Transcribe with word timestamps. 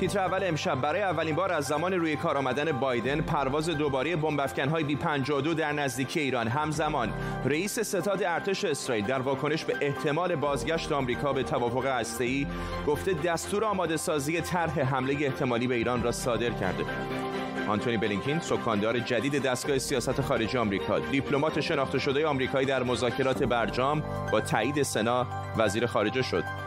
تیتر 0.00 0.18
اول 0.18 0.40
امشب. 0.42 0.80
برای 0.80 1.02
اولین 1.02 1.34
بار 1.34 1.52
از 1.52 1.64
زمان 1.64 1.92
روی 1.92 2.16
کار 2.16 2.36
آمدن 2.36 2.72
بایدن 2.72 3.20
پرواز 3.20 3.68
دوباره 3.68 4.16
بمب 4.16 4.40
های 4.40 4.84
بی 4.84 4.96
52 4.96 5.54
در 5.54 5.72
نزدیکی 5.72 6.20
ایران. 6.20 6.48
همزمان 6.48 7.12
رئیس 7.44 7.78
ستاد 7.78 8.22
ارتش 8.22 8.64
اسرائیل 8.64 9.06
در 9.06 9.20
واکنش 9.20 9.64
به 9.64 9.74
احتمال 9.80 10.36
بازگشت 10.36 10.92
آمریکا 10.92 11.32
به 11.32 11.42
توافق 11.42 11.86
هسته‌ای 11.86 12.46
گفته 12.86 13.12
دستور 13.12 13.64
آماده 13.64 13.96
سازی 13.96 14.40
طرح 14.40 14.80
حمله 14.80 15.14
احتمالی 15.20 15.66
به 15.66 15.74
ایران 15.74 16.02
را 16.02 16.12
صادر 16.12 16.50
کرده. 16.50 16.84
آنتونی 17.68 17.96
بلینکین 17.96 18.40
سکاندار 18.40 18.98
جدید 18.98 19.42
دستگاه 19.42 19.78
سیاست 19.78 20.20
خارجی 20.20 20.58
آمریکا 20.58 20.98
دیپلمات 20.98 21.60
شناخته 21.60 21.98
شده 21.98 22.26
آمریکایی 22.26 22.66
در 22.66 22.82
مذاکرات 22.82 23.42
برجام 23.42 24.02
با 24.32 24.40
تایید 24.40 24.82
سنا 24.82 25.26
وزیر 25.56 25.86
خارجه 25.86 26.22
شد. 26.22 26.65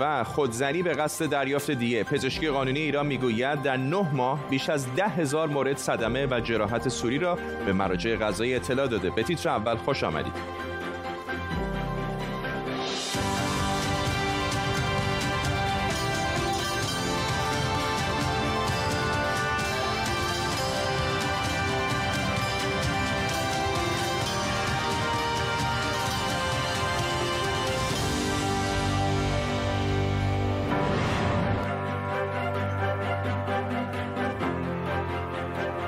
و 0.00 0.24
خودزنی 0.24 0.82
به 0.82 0.92
قصد 0.92 1.26
دریافت 1.26 1.70
دیه. 1.70 2.04
پزشکی 2.04 2.48
قانونی 2.48 2.80
ایران 2.80 3.06
می‌گوید 3.06 3.62
در 3.62 3.76
نه 3.76 4.14
ماه 4.14 4.48
بیش 4.50 4.70
از 4.70 4.94
ده 4.94 5.08
هزار 5.08 5.48
مورد 5.48 5.76
صدمه 5.76 6.26
و 6.26 6.40
جراحت 6.40 6.88
سوری 6.88 7.18
را 7.18 7.38
به 7.66 7.72
مراجع 7.72 8.16
قضایی 8.16 8.54
اطلاع 8.54 8.86
داده. 8.86 9.10
به 9.10 9.22
تیتر 9.22 9.48
اول 9.48 9.76
خوش 9.76 10.04
آمدید. 10.04 10.71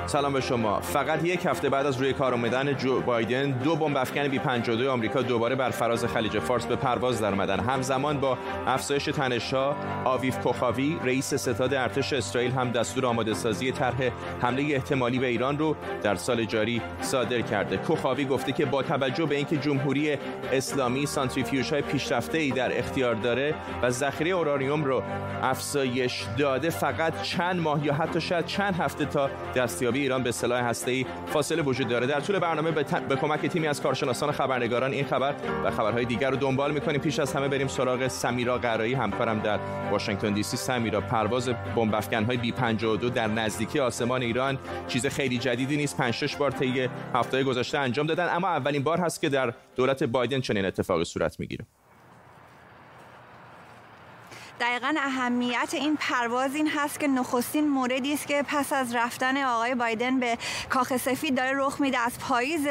سلام 0.07 0.33
به 0.33 0.41
شما. 0.41 0.79
فقط 0.79 1.25
یک 1.25 1.45
هفته 1.45 1.69
بعد 1.69 1.85
از 1.85 1.97
روی 1.97 2.13
کار 2.13 2.33
آمدن 2.33 2.73
جو 2.73 3.01
بایدن 3.01 3.51
دو 3.51 3.75
بمب 3.75 3.97
افکن 3.97 4.27
بی 4.27 4.39
52 4.39 4.91
آمریکا 4.91 5.21
دوباره 5.21 5.55
بر 5.55 5.69
فراز 5.69 6.05
خلیج 6.05 6.39
فارس 6.39 6.65
به 6.65 6.75
پرواز 6.75 7.21
در 7.21 7.33
آمدن 7.33 7.59
همزمان 7.59 8.19
با 8.19 8.37
افزایش 8.67 9.05
تنش‌ها 9.05 9.75
آویف 10.05 10.39
کوخاوی 10.39 10.97
رئیس 11.03 11.33
ستاد 11.33 11.73
ارتش 11.73 12.13
اسرائیل 12.13 12.51
هم 12.51 12.71
دستور 12.71 13.05
آماده 13.05 13.33
سازی 13.33 13.71
طرح 13.71 13.95
حمله 14.41 14.63
احتمالی 14.75 15.19
به 15.19 15.27
ایران 15.27 15.57
رو 15.57 15.75
در 16.03 16.15
سال 16.15 16.45
جاری 16.45 16.81
صادر 17.01 17.41
کرده. 17.41 17.77
کوخاوی 17.77 18.25
گفته 18.25 18.51
که 18.51 18.65
با 18.65 18.83
توجه 18.83 19.25
به 19.25 19.35
اینکه 19.35 19.57
جمهوری 19.57 20.17
اسلامی 20.53 21.05
سانتریفیوژهای 21.05 21.81
پیشرفته 21.81 22.37
ای 22.37 22.51
در 22.51 22.79
اختیار 22.79 23.15
داره 23.15 23.55
و 23.81 23.89
ذخیره 23.89 24.31
اورانیوم 24.31 24.83
رو 24.83 25.03
افزایش 25.43 26.25
داده 26.37 26.69
فقط 26.69 27.21
چند 27.21 27.59
ماه 27.59 27.85
یا 27.85 27.93
حتی 27.93 28.21
شاید 28.21 28.45
چند 28.45 28.75
هفته 28.75 29.05
تا 29.05 29.29
دستیابی 29.55 30.04
ایران 30.05 30.23
به 30.23 30.31
سلاح 30.31 30.73
ای 30.87 31.05
فاصله 31.27 31.61
وجود 31.61 31.87
داره. 31.87 32.07
در 32.07 32.19
طول 32.19 32.39
برنامه 32.39 32.71
به, 32.71 32.85
به 33.09 33.15
کمک 33.15 33.45
تیمی 33.45 33.67
از 33.67 33.81
کارشناسان 33.81 34.31
خبرنگاران 34.31 34.91
این 34.91 35.05
خبر 35.05 35.35
و 35.63 35.71
خبرهای 35.71 36.05
دیگر 36.05 36.29
رو 36.29 36.37
دنبال 36.37 36.71
می‌کنیم. 36.71 37.01
پیش 37.01 37.19
از 37.19 37.33
همه 37.33 37.47
بریم 37.47 37.67
سراغ 37.67 38.07
سمیرا 38.07 38.57
قرایی 38.57 38.93
همکارم 38.93 39.39
در 39.39 39.59
واشنگتن 39.91 40.33
دی 40.33 40.43
سی. 40.43 40.57
سمیرا 40.57 41.01
پرواز 41.01 41.49
بمب 41.75 41.93
های 42.27 42.37
بی 42.37 42.51
52 42.51 43.09
در 43.09 43.27
نزدیکی 43.27 43.79
آسمان 43.79 44.21
ایران. 44.21 44.57
چیز 44.87 45.05
خیلی 45.07 45.37
جدیدی 45.37 45.77
نیست. 45.77 45.97
5 45.97 46.13
6 46.13 46.35
بار 46.35 46.51
طی 46.51 46.89
هفته 47.13 47.43
گذشته 47.43 47.77
انجام 47.77 48.07
دادن. 48.07 48.29
اما 48.35 48.47
اولین 48.47 48.83
بار 48.83 48.97
هست 48.99 49.21
که 49.21 49.29
در 49.29 49.53
دولت 49.75 50.03
بایدن 50.03 50.41
چنین 50.41 50.65
اتفاقی 50.65 51.05
صورت 51.05 51.39
می‌گیره. 51.39 51.65
دقیقا 54.59 54.95
اهمیت 54.97 55.69
این 55.73 55.97
پرواز 55.99 56.55
این 56.55 56.69
هست 56.69 56.99
که 56.99 57.07
نخستین 57.07 57.67
موردی 57.67 58.13
است 58.13 58.27
که 58.27 58.43
پس 58.47 58.73
از 58.73 58.95
رفتن 58.95 59.43
آقای 59.43 59.75
بایدن 59.75 60.19
به 60.19 60.37
کاخ 60.69 60.97
سفید 60.97 61.37
داره 61.37 61.51
رخ 61.55 61.81
میده. 61.81 61.97
از 61.97 62.19
پاییز 62.19 62.67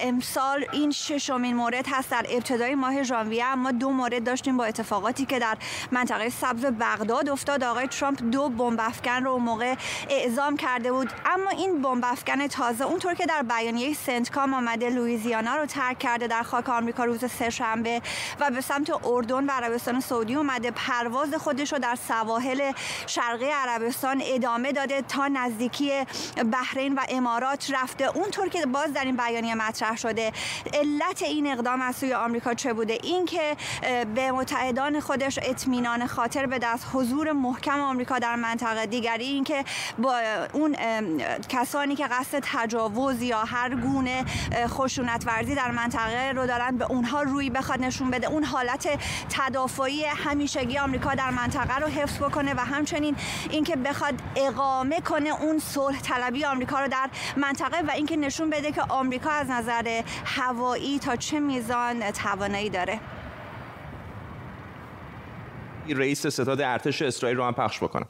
امسال 0.00 0.66
این 0.72 0.90
ششمین 0.90 1.56
مورد 1.56 1.86
هست 1.88 2.10
در 2.10 2.26
ابتدای 2.30 2.74
ماه 2.74 3.02
ژانویه 3.02 3.44
اما 3.44 3.70
دو 3.70 3.90
مورد 3.90 4.24
داشتیم 4.24 4.56
با 4.56 4.64
اتفاقاتی 4.64 5.26
که 5.26 5.38
در 5.38 5.56
منطقه 5.92 6.28
سبز 6.30 6.64
بغداد 6.64 7.28
افتاد. 7.28 7.64
آقای 7.64 7.86
ترامپ 7.86 8.22
دو 8.22 8.48
بمب 8.48 8.80
افکن 8.82 9.24
رو 9.24 9.38
موقع 9.38 9.74
اعزام 10.10 10.56
کرده 10.56 10.92
بود. 10.92 11.10
اما 11.26 11.50
این 11.50 11.82
بمب 11.82 12.04
افکن 12.04 12.46
تازه 12.46 12.84
اونطور 12.84 13.14
که 13.14 13.26
در 13.26 13.42
بیانیه 13.42 13.94
سنتکام 13.94 14.54
آمده 14.54 14.90
لوئیزیانا 14.90 15.56
رو 15.56 15.66
ترک 15.66 15.98
کرده 15.98 16.26
در 16.26 16.42
خاک 16.42 16.68
آمریکا 16.68 17.04
روز 17.04 17.24
سهشنبه 17.30 18.02
و 18.40 18.50
به 18.50 18.60
سمت 18.60 18.90
اردن 19.04 19.46
و 19.46 19.50
عربستان 19.50 20.00
سعودی 20.00 20.34
اومده. 20.34 20.70
پرواز 20.94 21.34
خودش 21.34 21.72
رو 21.72 21.78
در 21.78 21.98
سواحل 22.08 22.72
شرقی 23.06 23.50
عربستان 23.50 24.22
ادامه 24.24 24.72
داده 24.72 25.02
تا 25.02 25.28
نزدیکی 25.28 25.90
بحرین 26.52 26.94
و 26.94 27.00
امارات 27.08 27.70
رفته. 27.74 28.04
اونطور 28.04 28.48
که 28.48 28.66
باز 28.66 28.92
در 28.92 29.04
این 29.04 29.16
بیانیه 29.16 29.54
مطرح 29.54 29.96
شده 29.96 30.32
علت 30.74 31.22
این 31.22 31.52
اقدام 31.52 31.80
از 31.82 31.96
سوی 31.96 32.14
آمریکا 32.14 32.54
چه 32.54 32.72
بوده؟ 32.72 32.98
اینکه 33.02 33.56
به 34.14 34.32
متحدان 34.32 35.00
خودش 35.00 35.38
اطمینان 35.42 36.06
خاطر 36.06 36.46
به 36.46 36.58
دست 36.58 36.86
حضور 36.92 37.32
محکم 37.32 37.80
آمریکا 37.80 38.18
در 38.18 38.36
منطقه. 38.36 38.86
دیگری 38.86 39.24
اینکه 39.24 39.64
با 39.98 40.20
اون 40.52 40.76
کسانی 41.48 41.96
که 41.96 42.06
قصد 42.06 42.38
تجاوز 42.42 43.22
یا 43.22 43.44
هر 43.44 43.74
گونه 43.74 44.24
خشونت 44.66 45.26
ورزی 45.26 45.54
در 45.54 45.70
منطقه 45.70 46.32
رو 46.32 46.46
دارن 46.46 46.76
به 46.76 46.84
اونها 46.90 47.22
روی 47.22 47.50
بخواد 47.50 47.80
نشون 47.80 48.10
بده. 48.10 48.26
اون 48.26 48.44
حالت 48.44 48.88
تدافعی 49.30 50.04
همیشگی 50.04 50.78
آمریکا 50.84 51.14
در 51.14 51.30
منطقه 51.30 51.78
رو 51.78 51.86
حفظ 51.86 52.18
بکنه 52.18 52.54
و 52.54 52.60
همچنین 52.60 53.16
اینکه 53.50 53.76
بخواد 53.76 54.14
اقامه 54.36 55.00
کنه 55.00 55.42
اون 55.42 55.58
صلح 55.58 56.00
طلبی 56.02 56.44
آمریکا 56.44 56.80
رو 56.80 56.88
در 56.88 57.10
منطقه 57.36 57.86
و 57.88 57.90
اینکه 57.90 58.16
نشون 58.16 58.50
بده 58.50 58.72
که 58.72 58.82
آمریکا 58.82 59.30
از 59.30 59.50
نظر 59.50 60.02
هوایی 60.24 60.98
تا 60.98 61.16
چه 61.16 61.40
میزان 61.40 62.10
توانایی 62.10 62.70
داره 62.70 63.00
رئیس 65.88 66.26
ستاد 66.26 66.60
ارتش 66.60 67.02
اسرائیل 67.02 67.36
رو 67.36 67.44
هم 67.44 67.52
پخش 67.52 67.82
بکنم 67.82 68.06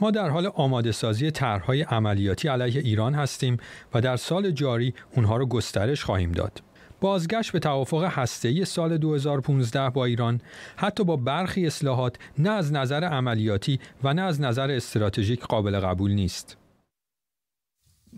ما 0.00 0.10
در 0.10 0.28
حال 0.28 0.46
آماده 0.46 0.92
سازی 0.92 1.30
طرحهای 1.30 1.82
عملیاتی 1.82 2.48
علیه 2.48 2.80
ایران 2.80 3.14
هستیم 3.14 3.56
و 3.94 4.00
در 4.00 4.16
سال 4.16 4.50
جاری 4.50 4.94
اونها 5.16 5.36
رو 5.36 5.46
گسترش 5.46 6.04
خواهیم 6.04 6.32
داد. 6.32 6.62
بازگشت 7.00 7.52
به 7.52 7.58
توافق 7.58 8.04
هسته‌ای 8.04 8.64
سال 8.64 8.98
2015 8.98 9.90
با 9.90 10.04
ایران 10.04 10.40
حتی 10.76 11.04
با 11.04 11.16
برخی 11.16 11.66
اصلاحات 11.66 12.16
نه 12.38 12.50
از 12.50 12.72
نظر 12.72 13.04
عملیاتی 13.04 13.80
و 14.04 14.14
نه 14.14 14.22
از 14.22 14.40
نظر 14.40 14.70
استراتژیک 14.70 15.40
قابل 15.40 15.80
قبول 15.80 16.12
نیست. 16.12 16.56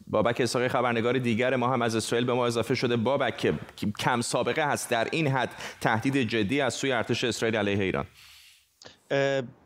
بابک 0.06 0.41
اسحاقی 0.41 0.69
خبرنگار 0.69 1.19
دیگر 1.19 1.56
ما 1.56 1.69
هم 1.69 1.82
از 1.82 1.97
اسرائیل 1.97 2.26
به 2.26 2.34
ما 2.34 2.47
اضافه 2.47 2.75
شده 2.75 2.97
بابک 2.97 3.54
کم 3.98 4.20
سابقه 4.20 4.66
هست 4.66 4.91
در 4.91 5.09
این 5.12 5.26
حد 5.26 5.50
تهدید 5.81 6.16
جدی 6.16 6.60
از 6.60 6.75
سوی 6.75 6.93
ارتش 6.93 7.25
اسرائیل 7.25 7.56
علیه 7.56 7.84
ایران 7.84 8.06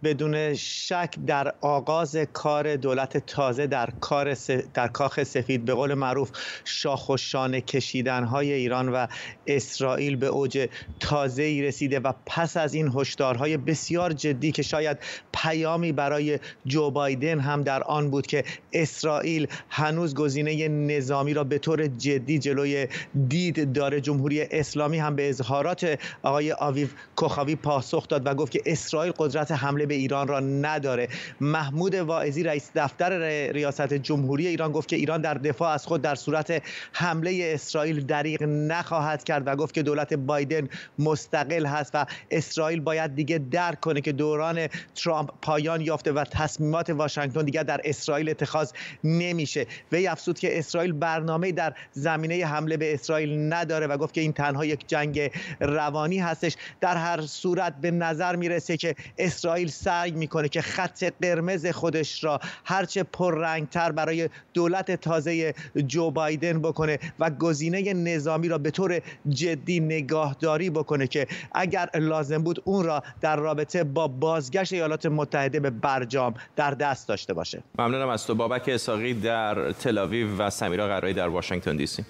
بدون 0.02 0.54
شک 0.54 1.14
در 1.26 1.54
آغاز 1.60 2.16
کار 2.16 2.76
دولت 2.76 3.16
تازه 3.26 3.66
در 3.66 3.91
کار 4.00 4.36
در 4.74 4.88
کاخ 4.88 5.22
سفید 5.22 5.64
به 5.64 5.74
قول 5.74 5.94
معروف 5.94 6.30
شاخ 6.64 7.08
و 7.08 7.16
شانه 7.16 7.60
کشیدن 7.60 8.24
های 8.24 8.52
ایران 8.52 8.88
و 8.88 9.06
اسرائیل 9.47 10.16
به 10.16 10.26
اوج 10.26 10.69
تازه 11.00 11.42
ای 11.42 11.62
رسیده 11.62 12.00
و 12.00 12.12
پس 12.26 12.56
از 12.56 12.74
این 12.74 12.92
هشدارهای 12.94 13.56
بسیار 13.56 14.12
جدی 14.12 14.52
که 14.52 14.62
شاید 14.62 14.98
پیامی 15.32 15.92
برای 15.92 16.38
جو 16.66 16.91
بایدن 16.91 17.41
هم 17.41 17.62
در 17.62 17.82
آن 17.82 18.10
بود 18.10 18.26
که 18.26 18.44
اسرائیل 18.72 19.47
هنوز 19.70 20.14
گزینه 20.14 20.68
نظامی 20.68 21.34
را 21.34 21.44
به 21.44 21.58
طور 21.58 21.86
جدی 21.86 22.38
جلوی 22.38 22.88
دید 23.28 23.72
داره 23.72 24.00
جمهوری 24.00 24.42
اسلامی 24.42 24.98
هم 24.98 25.16
به 25.16 25.28
اظهارات 25.28 25.98
آقای 26.22 26.53
آویو 26.53 26.88
کوخاوی 27.16 27.56
پاسخ 27.56 28.08
داد 28.08 28.26
و 28.26 28.34
گفت 28.34 28.53
که 28.53 28.62
اسرائیل 28.66 29.12
قدرت 29.18 29.35
حمله 29.42 29.86
به 29.86 29.94
ایران 29.94 30.28
را 30.28 30.41
نداره. 30.41 31.09
محمود 31.41 31.94
واعظی 31.94 32.42
رئیس 32.42 32.71
دفتر 32.74 33.18
ریاست 33.53 33.94
جمهوری 33.94 34.47
ایران 34.47 34.72
گفت 34.72 34.88
که 34.88 34.97
ایران 34.97 35.21
در 35.21 35.34
دفاع 35.34 35.71
از 35.71 35.86
خود 35.86 36.03
در 36.03 36.15
صورت 36.15 36.62
حمله 36.92 37.50
اسرائیل 37.54 38.00
دریغ 38.00 38.42
نخواهد 38.42 39.24
کرد 39.24 39.42
و 39.47 39.56
گفت 39.56 39.74
که 39.74 39.83
دولت 39.83 40.15
بایدن 40.15 40.68
مستقل 40.98 41.66
هست 41.66 41.91
و 41.94 42.06
اسرائیل 42.30 42.80
باید 42.80 43.15
دیگه 43.15 43.38
درک 43.38 43.80
کنه 43.80 44.00
که 44.00 44.12
دوران 44.12 44.68
ترامپ 44.94 45.30
پایان 45.42 45.80
یافته 45.80 46.12
و 46.12 46.24
تصمیمات 46.24 46.91
واشنگتن 46.91 47.44
دیگر 47.44 47.62
در 47.62 47.80
اسرائیل 47.84 48.28
اتخاذ 48.28 48.72
نمیشه. 49.04 49.66
وی 49.92 50.06
افزود 50.06 50.39
که 50.39 50.59
اسرائیل 50.59 50.92
برنامه 50.92 51.53
در 51.53 51.74
زمینه 51.92 52.47
حمله 52.47 52.77
به 52.77 52.94
اسرائیل 52.94 53.53
نداره 53.53 53.86
و 53.86 53.97
گفت 53.97 54.15
که 54.15 54.21
این 54.21 54.32
تنها 54.32 54.65
یک 54.65 54.89
جنگ 54.89 55.30
روانی 55.60 56.18
هستش. 56.18 56.56
در 56.80 56.97
هر 56.97 57.21
صورت 57.21 57.74
به 57.80 57.91
نظر 57.91 58.36
می‌رسه 58.36 58.77
که 58.77 58.94
اسرائیل 59.18 59.68
سعی 59.68 60.10
می‌کنه 60.10 60.48
که 60.48 60.60
خط 60.60 61.04
قرمز 61.22 61.66
خودش 61.66 62.24
را 62.24 62.41
هرچه 62.65 63.03
پررنگتر 63.03 63.92
برای 63.92 64.28
دولت 64.54 64.91
تازه 64.91 65.54
جو 65.86 66.10
بایدن 66.10 66.63
بکنه 66.63 66.98
و 67.18 67.30
گزینه 67.30 67.95
نظامی 67.95 68.48
را 68.48 68.59
به 68.59 68.71
طور 68.71 69.01
جدی 69.28 69.80
نگاهداری 69.80 70.71
بکنه 70.71 71.07
که 71.07 71.27
اگر 71.53 71.91
لازم 71.95 72.42
بود 72.42 72.63
اون 72.65 72.84
را 72.84 73.03
در 73.21 73.36
رابطه 73.36 73.84
با 73.84 74.09
بازگشت 74.09 74.72
ایالات 74.72 75.07
متحده 75.07 75.60
به 75.60 75.71
برجام 75.71 76.34
در 76.57 76.71
دست 76.71 77.09
داشته 77.09 77.34
باشه. 77.34 77.63
ممنونم 77.78 78.09
از 78.09 78.27
تو 78.27 78.34
بابک 78.34 78.68
اساقی 78.68 79.15
در 79.15 79.72
تلاویو 79.72 80.36
و 80.39 80.51
سمیرا 80.51 80.86
قرایی 80.86 81.15
در 81.15 81.28
واشنگتن 81.28 81.77
دی 81.77 81.86
سی. 81.86 82.04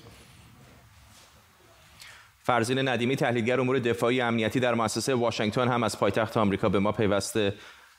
فرزین 2.47 2.89
ندیمی 2.89 3.17
تحلیلگر 3.17 3.61
امور 3.61 3.79
دفاعی 3.79 4.21
امنیتی 4.21 4.61
در 4.61 4.75
مؤسسه 4.75 5.15
واشنگتن 5.15 5.69
هم 5.69 5.83
از 5.83 5.99
پایتخت 5.99 6.37
آمریکا 6.37 6.69
به 6.69 6.79
ما 6.79 6.93
پیوسته. 6.93 7.55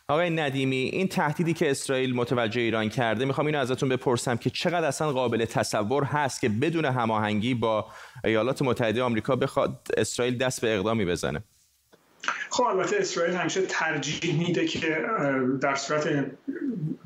آقای 0.07 0.29
ندیمی 0.29 0.75
این 0.75 1.07
تهدیدی 1.07 1.53
که 1.53 1.71
اسرائیل 1.71 2.15
متوجه 2.15 2.61
ایران 2.61 2.89
کرده 2.89 3.25
می‌خوام 3.25 3.47
اینو 3.47 3.59
ازتون 3.59 3.89
بپرسم 3.89 4.38
که 4.38 4.49
چقدر 4.49 4.88
اصلا 4.88 5.11
قابل 5.11 5.45
تصور 5.45 6.03
هست 6.03 6.41
که 6.41 6.49
بدون 6.49 6.85
هماهنگی 6.85 7.53
با 7.53 7.85
ایالات 8.23 8.61
متحده 8.61 9.03
آمریکا 9.03 9.35
بخواد 9.35 9.88
اسرائیل 9.97 10.38
دست 10.38 10.61
به 10.61 10.75
اقدامی 10.75 11.05
بزنه؟ 11.05 11.44
خب 12.50 12.63
البته 12.63 12.97
اسرائیل 13.00 13.35
همیشه 13.35 13.62
ترجیح 13.62 14.39
میده 14.39 14.65
که 14.65 15.06
در 15.62 15.75
صورت 15.75 16.25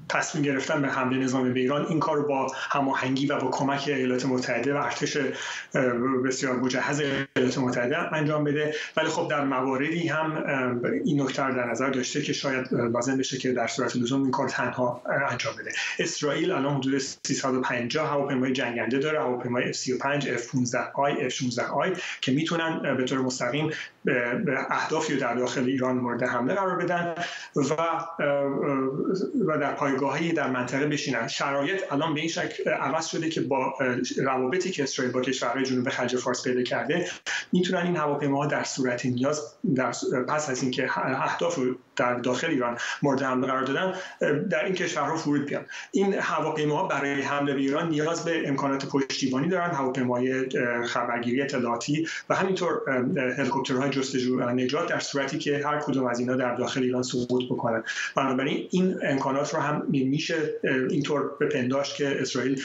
تصمیم 0.10 0.44
گرفتن 0.44 0.82
به 0.82 0.88
حمله 0.88 1.18
نظامی 1.18 1.54
به 1.54 1.60
ایران 1.60 1.86
این 1.86 2.00
کار 2.00 2.22
با 2.22 2.48
هماهنگی 2.70 3.28
و 3.28 3.40
با 3.40 3.50
کمک 3.50 3.84
ایالات 3.88 4.26
متحده 4.26 4.74
و 4.74 4.78
ارتش 4.78 5.18
بسیار 6.26 6.56
مجهز 6.56 7.02
ایالات 7.36 7.58
متحده 7.58 8.14
انجام 8.14 8.44
بده. 8.44 8.76
ولی 8.98 9.08
خب 9.08 9.28
در 9.30 9.46
مواردی 9.46 10.08
هم 10.08 10.44
این 11.06 11.22
نکته 11.22 11.52
در 11.52 11.72
نظر 11.72 11.90
داشته 11.90 12.22
که 12.22 12.34
شاید 12.34 12.74
لازم 12.74 13.18
بشه 13.18 13.38
که 13.38 13.52
در 13.52 13.68
صورت 13.68 13.96
لزوم 13.96 14.22
این 14.22 14.32
کار 14.32 14.50
تنها 14.50 15.02
انجام 15.30 15.54
بده. 15.56 15.72
اسرائیل 16.00 16.52
الان 16.52 16.76
حدود 16.76 16.98
350 16.98 18.10
هواپیمای 18.10 18.54
جنگنده 18.54 19.00
داره 19.00 19.20
هواپیمای 19.20 19.74
F35 19.74 20.24
F15I 20.24 21.32
F16I 21.32 22.00
که 22.22 22.32
می‌تونن 22.32 22.98
به 22.98 23.04
طور 23.04 23.20
مستقیم 23.20 23.70
به 24.06 24.58
اهدافی 24.70 25.18
در 25.18 25.36
داخل 25.36 25.64
ایران 25.64 25.98
مورد 25.98 26.24
حمله 26.24 26.54
قرار 26.54 26.76
بدن 26.76 27.16
و 27.56 27.74
و 29.48 29.58
در 29.58 29.74
پایگاهی 29.74 30.32
در 30.32 30.50
منطقه 30.50 30.88
بشینن. 30.88 31.28
شرایط 31.28 31.94
الان 31.94 32.14
به 32.14 32.20
این 32.20 32.30
شکل 32.30 32.70
عوض 32.70 33.06
شده 33.08 33.30
که 33.30 33.42
با 33.42 33.74
روابطی 34.18 34.72
که 34.72 34.84
اسرائیل 34.84 35.14
با 35.14 35.22
کشورهای 35.22 35.66
جنوب 35.66 35.90
خلیج 35.90 36.16
فارس 36.16 36.44
پیدا 36.44 36.64
کرده 36.64 37.08
می‌تونن 37.52 37.82
این 37.82 37.96
هواپیماها 37.96 38.46
در 38.46 38.64
صورت 38.64 39.06
نیاز 39.06 39.56
در 39.76 39.92
پس 40.28 40.50
از 40.50 40.64
اینکه 40.64 40.98
اهداف 40.98 41.60
در 41.96 42.14
داخل 42.14 42.48
ایران 42.48 42.78
مورد 43.02 43.22
حمله 43.22 43.48
قرار 43.48 43.64
دادن 43.64 43.94
در 44.50 44.66
این 44.66 44.74
کشورها 44.74 45.16
فرود 45.16 45.46
بیان. 45.46 45.66
این 45.92 46.14
هواپیماها 46.14 46.88
برای 46.88 47.22
حمله 47.22 47.54
به 47.54 47.60
ایران 47.60 47.90
نیاز 47.90 48.26
به 48.26 48.48
امکانات 48.48 48.86
پشتیبانی 48.86 49.50
دارن 49.50 49.72
هواپیمای 49.72 50.50
خبرگیری 50.88 51.42
اطلاعاتی 51.42 52.08
و 52.30 52.36
همینطور 52.36 52.82
هلیکوپترهای 53.38 53.90
جستجو 53.90 54.40
و 54.40 54.50
نجات 54.50 54.90
در 54.90 55.00
صورتی 55.00 55.38
که 55.38 55.62
هر 55.66 55.80
کدوم 55.80 56.06
از 56.06 56.20
اینا 56.20 56.36
در 56.36 56.56
داخل 56.56 56.84
ایران 56.84 57.04
سقوط 57.04 57.46
بکنن. 57.46 57.84
بنابراین 58.16 58.68
این 58.72 58.98
امکانات 59.04 59.54
رو 59.54 59.60
هم 59.60 59.88
میشه 59.90 60.36
اینطور 60.90 61.32
بپنداشت 61.40 61.96
که 61.96 62.22
اسرائیل 62.22 62.62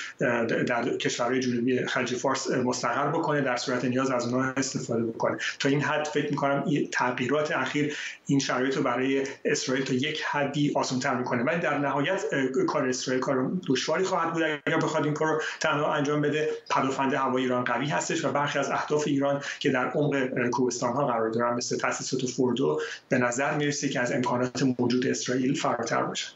در 0.67 0.97
کشورهای 0.97 1.41
جنوبی 1.41 1.87
خلیج 1.87 2.15
فارس 2.15 2.51
مستقر 2.51 3.09
بکنه 3.09 3.41
در 3.41 3.57
صورت 3.57 3.85
نیاز 3.85 4.11
از 4.11 4.27
اونها 4.27 4.53
استفاده 4.57 5.03
بکنه. 5.03 5.37
تا 5.59 5.69
این 5.69 5.81
حد 5.81 6.05
فکر 6.05 6.31
می‌کنم 6.31 6.65
تغییرات 6.93 7.51
اخیر 7.51 7.97
این 8.27 8.39
شرایط 8.39 8.77
رو 8.77 8.83
برای 8.83 9.16
اسرائیل 9.45 9.85
تا 9.85 9.95
یک 9.95 10.23
حدی 10.23 10.73
آسان‌تر 10.75 11.15
می‌کنه. 11.15 11.43
ولی 11.43 11.61
در 11.61 11.79
نهایت 11.79 12.25
کار 12.69 12.89
اسرائیل 12.89 13.23
کار 13.23 13.51
دشواری 13.69 14.05
خواهد 14.05 14.33
بود. 14.33 14.43
اگر 14.43 14.77
بخواد 14.77 15.05
این 15.05 15.15
کار 15.15 15.29
رو 15.29 15.43
تنها 15.61 15.95
انجام 15.95 16.21
بده 16.21 16.51
پدافند 16.71 17.15
هوای 17.15 17.43
ایران 17.43 17.65
قوی 17.65 17.87
هستش 17.87 18.25
و 18.25 18.33
برخی 18.33 18.59
از 18.59 18.71
اهداف 18.71 19.05
ایران 19.07 19.41
که 19.59 19.71
در 19.71 19.89
عمق 19.89 20.49
کوهستان 20.49 20.93
ها 20.93 21.07
قرار 21.07 21.31
دارن 21.31 21.55
مثل 21.57 21.79
تاسیسات 21.79 22.31
فوردو 22.31 22.81
به 23.09 23.19
نظر 23.19 23.57
می‌رسه 23.57 23.89
که 23.89 24.01
از 24.01 24.13
امکانات 24.13 24.63
موجود 24.79 25.07
اسرائیل 25.07 25.55
فراتر 25.55 26.03
باشه 26.03 26.27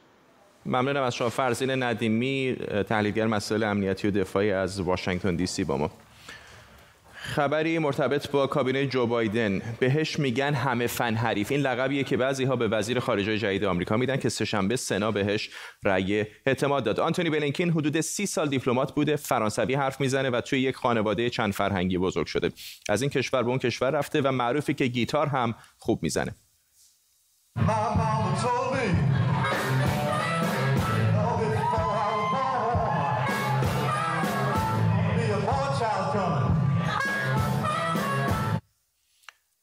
ممنونم 0.67 1.03
از 1.03 1.15
شما. 1.15 1.29
فرزین 1.29 1.83
ندیمی 1.83 2.56
تحلیلگر 2.88 3.26
مسائل 3.26 3.62
امنیتی 3.62 4.09
و 4.09 4.11
دفاعی 4.11 4.53
از 4.53 4.81
واشنگتن 4.81 5.37
دی 5.37 5.47
سی 5.47 5.65
با 5.65 5.76
ما. 5.76 5.91
خبری 7.31 7.79
مرتبط 7.79 8.31
با 8.31 8.47
کابینه 8.47 8.87
جو 8.87 9.06
بایدن. 9.06 9.62
بهش 9.79 10.19
میگن 10.19 10.55
همه 10.55 10.87
فن 10.87 11.15
حریف. 11.15 11.50
این 11.53 11.61
لقبیه 11.61 12.05
که 12.05 12.17
بعضی 12.17 12.44
ها 12.44 12.56
به 12.56 12.69
وزیر 12.69 13.00
خارجه 13.00 13.38
جدید 13.38 13.65
آمریکا 13.65 13.97
میدن 13.97 14.17
که 14.17 14.29
سهشنبه 14.29 14.77
سنا 14.77 15.11
بهش 15.11 15.50
رأی 15.85 16.25
اعتماد 16.47 16.85
داد. 16.85 17.00
آنتونی 17.00 17.31
بلینکین 17.31 17.71
حدود 17.71 18.00
سی 18.00 18.27
سال 18.27 18.49
دیپلمات 18.49 18.94
بوده 18.94 19.17
فرانسوی 19.17 19.75
حرف 19.75 20.00
می‌زنه 20.00 20.31
و 20.31 20.41
توی 20.41 20.61
یک 20.61 20.77
خانواده 20.77 21.31
چند 21.31 21.53
فرهنگی 21.53 21.99
بزرگ 21.99 22.27
شده. 22.27 22.50
از 22.88 23.03
این 23.03 23.11
کشور 23.11 23.43
به 23.43 23.49
اون 23.49 23.59
کشور 23.59 23.91
رفته 23.91 24.21
و 24.21 24.33
معروفی 24.33 24.75
که 24.75 24.87
گیتار 24.87 25.26
هم 25.26 25.55
خوب 25.79 26.03
می‌زنه. 26.03 26.35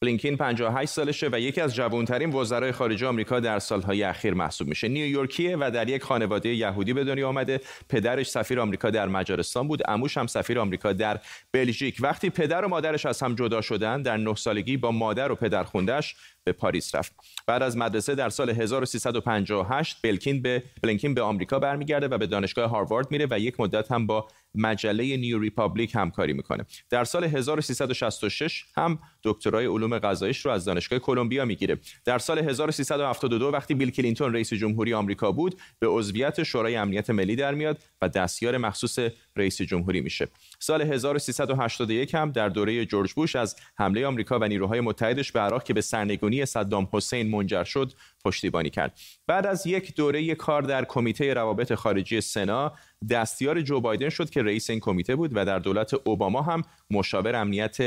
بلینکین 0.02 0.38
58 0.38 0.92
سالشه 0.92 1.30
و 1.32 1.40
یکی 1.40 1.62
از 1.62 1.76
جوانترین 1.76 2.34
وزرای 2.34 2.72
خارجه 2.72 3.08
آمریکا 3.08 3.40
در 3.40 3.60
سالهای 3.60 4.04
اخیر 4.04 4.34
محسوب 4.34 4.68
میشه. 4.68 4.88
نیویورکیه 4.88 5.58
و 5.60 5.72
در 5.72 5.90
یک 5.90 6.04
خانواده 6.04 6.50
یهودی 6.50 6.94
به 6.94 7.04
دنیا 7.04 7.30
آمده. 7.30 7.62
پدرش 7.90 8.30
سفیر 8.30 8.60
آمریکا 8.60 8.90
در 8.90 9.08
مجارستان 9.08 9.68
بود 9.68 9.84
عموش 9.84 10.18
هم 10.18 10.28
سفیر 10.28 10.60
آمریکا 10.60 10.94
در 10.94 11.20
بلژیک. 11.52 11.98
وقتی 12.00 12.30
پدر 12.30 12.66
و 12.66 12.68
مادرش 12.68 13.06
از 13.06 13.22
هم 13.22 13.36
جدا 13.36 13.62
شدن 13.62 14.02
در 14.02 14.18
نه 14.18 14.36
سالگی 14.36 14.78
با 14.78 14.92
مادر 14.92 15.32
و 15.32 15.36
پدر 15.36 15.64
خوندش 15.64 16.16
به 16.48 16.54
پاریس 16.54 16.96
رفت. 16.96 17.16
بعد 17.48 17.64
از 17.64 17.78
مدرسه 17.78 18.16
در 18.16 18.30
سال 18.30 18.50
1358 18.50 19.98
بلینکین 20.04 20.42
به 20.42 20.64
بلینکین 20.84 21.14
به 21.14 21.22
آمریکا 21.22 21.60
برمیگرده 21.60 22.08
و 22.08 22.18
به 22.18 22.28
دانشگاه 22.28 22.70
هاروارد 22.70 23.12
میره 23.12 23.28
و 23.32 23.40
یک 23.40 23.60
مدت 23.60 23.92
هم 23.92 24.08
با 24.08 24.28
مجله 24.56 25.18
New 25.18 25.40
Republic 25.40 25.96
همکاری 25.96 26.34
می‌کنه. 26.34 26.66
در 26.90 27.04
سال 27.04 27.24
1366 27.24 28.66
هم 28.78 29.00
دکترای 29.24 29.66
علوم 29.66 30.00
قضاییش 30.00 30.46
رو 30.46 30.52
از 30.52 30.66
دانشگاه 30.66 31.00
کلمبیا 31.00 31.46
می‌گیره. 31.46 31.78
در 32.06 32.20
سال 32.20 32.40
1372 32.40 33.46
وقتی 33.46 33.74
بیل 33.74 33.92
کلینتون 33.92 34.34
رئیس 34.34 34.54
جمهوری 34.54 34.94
آمریکا 34.94 35.32
بود 35.32 35.56
به 35.80 35.88
عضویت 35.88 36.44
شورای 36.44 36.76
امنیت 36.76 37.10
ملی 37.10 37.36
در 37.36 37.54
میاد 37.54 37.78
و 38.02 38.10
دستیار 38.10 38.58
مخصوص 38.58 39.00
رئیس 39.36 39.62
جمهوری 39.62 40.02
میشه. 40.02 40.28
سال 40.60 40.82
1381 40.82 42.16
هم 42.16 42.32
در 42.32 42.50
دوره 42.50 42.86
جورج 42.86 43.14
بوش 43.14 43.36
از 43.36 43.56
حمله 43.78 44.08
آمریکا 44.08 44.40
و 44.40 44.44
نیروهای 44.44 44.82
متحدش 44.82 45.32
به 45.32 45.40
عراق 45.40 45.64
که 45.64 45.74
به 45.74 45.82
سرنگونی 45.82 46.37
صدام 46.46 46.90
حسین 46.94 47.30
منجر 47.30 47.64
شد 47.64 47.94
پشتیبانی 48.26 48.70
کرد. 48.70 49.00
بعد 49.28 49.46
از 49.46 49.68
یک 49.68 49.96
دوره 49.96 50.36
کار 50.36 50.62
در 50.62 50.86
کمیته 50.86 51.34
روابط 51.34 51.74
خارجی 51.74 52.22
سنا 52.22 52.74
دستیار 53.10 53.62
جو 53.62 53.82
بایدن 53.82 54.10
شد 54.10 54.30
که 54.30 54.44
رئیس 54.44 54.70
این 54.70 54.80
کمیته 54.80 55.16
بود 55.16 55.32
و 55.34 55.46
در 55.46 55.60
دولت 55.60 55.94
اوباما 55.94 56.42
هم 56.42 56.62
مشاور 56.92 57.36
امنیت 57.36 57.78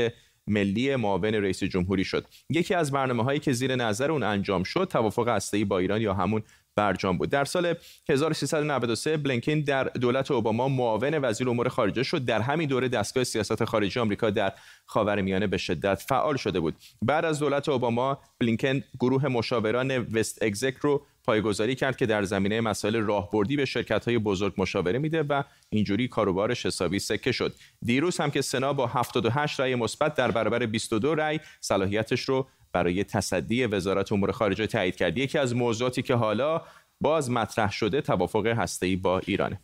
ملی 0.47 0.95
معاون 0.95 1.33
رئیس 1.33 1.63
جمهوری 1.63 2.03
شد. 2.03 2.25
یکی 2.49 2.73
از 2.73 2.91
برنامه 2.91 3.23
هایی 3.23 3.39
که 3.39 3.51
زیر 3.51 3.75
نظر 3.75 4.11
اون 4.11 4.23
انجام 4.23 4.63
شد 4.63 4.87
توافق 4.91 5.27
هسته‌ای 5.27 5.65
با 5.65 5.77
ایران 5.77 6.01
یا 6.01 6.13
همون 6.13 6.43
برجام 6.75 7.17
بود. 7.17 7.29
در 7.29 7.45
سال 7.45 7.75
1393 8.09 9.17
بلینکین 9.17 9.61
در 9.61 9.83
دولت 9.83 10.31
اوباما 10.31 10.67
معاون 10.67 11.17
وزیر 11.17 11.49
امور 11.49 11.69
خارجه 11.69 12.03
شد. 12.03 12.25
در 12.25 12.41
همین 12.41 12.69
دوره 12.69 12.87
دستگاه 12.87 13.23
سیاست 13.23 13.65
خارجی 13.65 13.99
آمریکا 13.99 14.29
در 14.29 14.53
خاورمیانه 14.85 15.47
به 15.47 15.57
شدت 15.57 16.03
فعال 16.07 16.37
شده 16.37 16.59
بود. 16.59 16.75
بعد 17.01 17.25
از 17.25 17.39
دولت 17.39 17.69
اوباما 17.69 18.19
بلینکن 18.39 18.83
گروه 18.99 19.27
مشاوران 19.27 19.97
وست 19.97 20.43
اگزک 20.43 20.75
رو 20.81 21.05
پایگذاری 21.23 21.75
کرد 21.75 21.97
که 21.97 22.05
در 22.05 22.23
زمینه 22.23 22.61
مسائل 22.61 22.95
راهبردی 22.95 23.55
به 23.55 23.65
شرکت 23.65 24.07
های 24.07 24.17
بزرگ 24.17 24.53
مشاوره 24.57 24.99
میده 24.99 25.23
و 25.23 25.43
اینجوری 25.69 26.07
کاروبارش 26.07 26.65
حسابی 26.65 26.99
سکه 26.99 27.31
شد. 27.31 27.55
دیروز 27.81 28.17
هم 28.17 28.31
که 28.31 28.41
سنا 28.41 28.73
با 28.73 28.87
78 28.87 29.59
رأی 29.59 29.75
مثبت 29.75 30.15
در 30.15 30.31
برابر 30.31 30.65
22 30.65 31.15
رأی 31.15 31.39
صلاحیتش 31.59 32.21
رو 32.21 32.47
برای 32.73 33.03
تصدی 33.03 33.65
وزارت 33.65 34.11
امور 34.11 34.31
خارجه 34.31 34.67
تایید 34.67 34.95
کرد. 34.95 35.17
یکی 35.17 35.37
از 35.37 35.55
موضوعاتی 35.55 36.01
که 36.01 36.15
حالا 36.15 36.61
باز 37.01 37.31
مطرح 37.31 37.71
شده 37.71 38.01
توافق 38.01 38.45
هسته‌ای 38.45 38.95
با 38.95 39.19
ایرانه. 39.19 39.59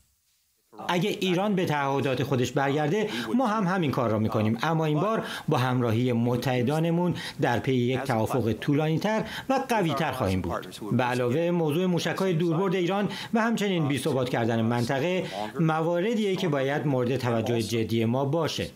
اگه 0.90 1.10
ایران 1.10 1.56
به 1.56 1.66
تعهدات 1.66 2.24
خودش 2.24 2.52
برگرده 2.52 3.10
ما 3.36 3.48
هم 3.48 3.64
همین 3.64 3.92
کار 3.92 4.10
را 4.10 4.20
می‌کنیم. 4.20 4.58
اما 4.62 4.86
این 4.86 5.00
بار 5.00 5.26
با 5.48 5.58
همراهی 5.58 6.14
متحدانمون 6.14 7.16
در 7.42 7.60
پی 7.60 7.74
یک 7.74 8.00
توافق 8.00 8.52
طولانی 8.52 9.00
تر 9.00 9.24
و 9.50 9.60
قوی 9.70 9.94
تر 9.94 10.12
خواهیم 10.12 10.42
بود. 10.42 10.68
به 10.92 11.04
علاوه 11.04 11.52
موضوع 11.52 11.86
موشک 11.86 12.16
های 12.16 12.34
دوربرد 12.34 12.76
ایران 12.76 13.10
و 13.34 13.42
همچنین 13.42 13.88
بی 13.88 14.00
کردن 14.32 14.62
منطقه 14.62 15.26
مواردیه 15.60 16.36
که 16.36 16.48
باید 16.48 16.88
مورد 16.88 17.18
توجه 17.18 17.62
جدی 17.62 18.06
ما 18.06 18.26
باشه. 18.26 18.68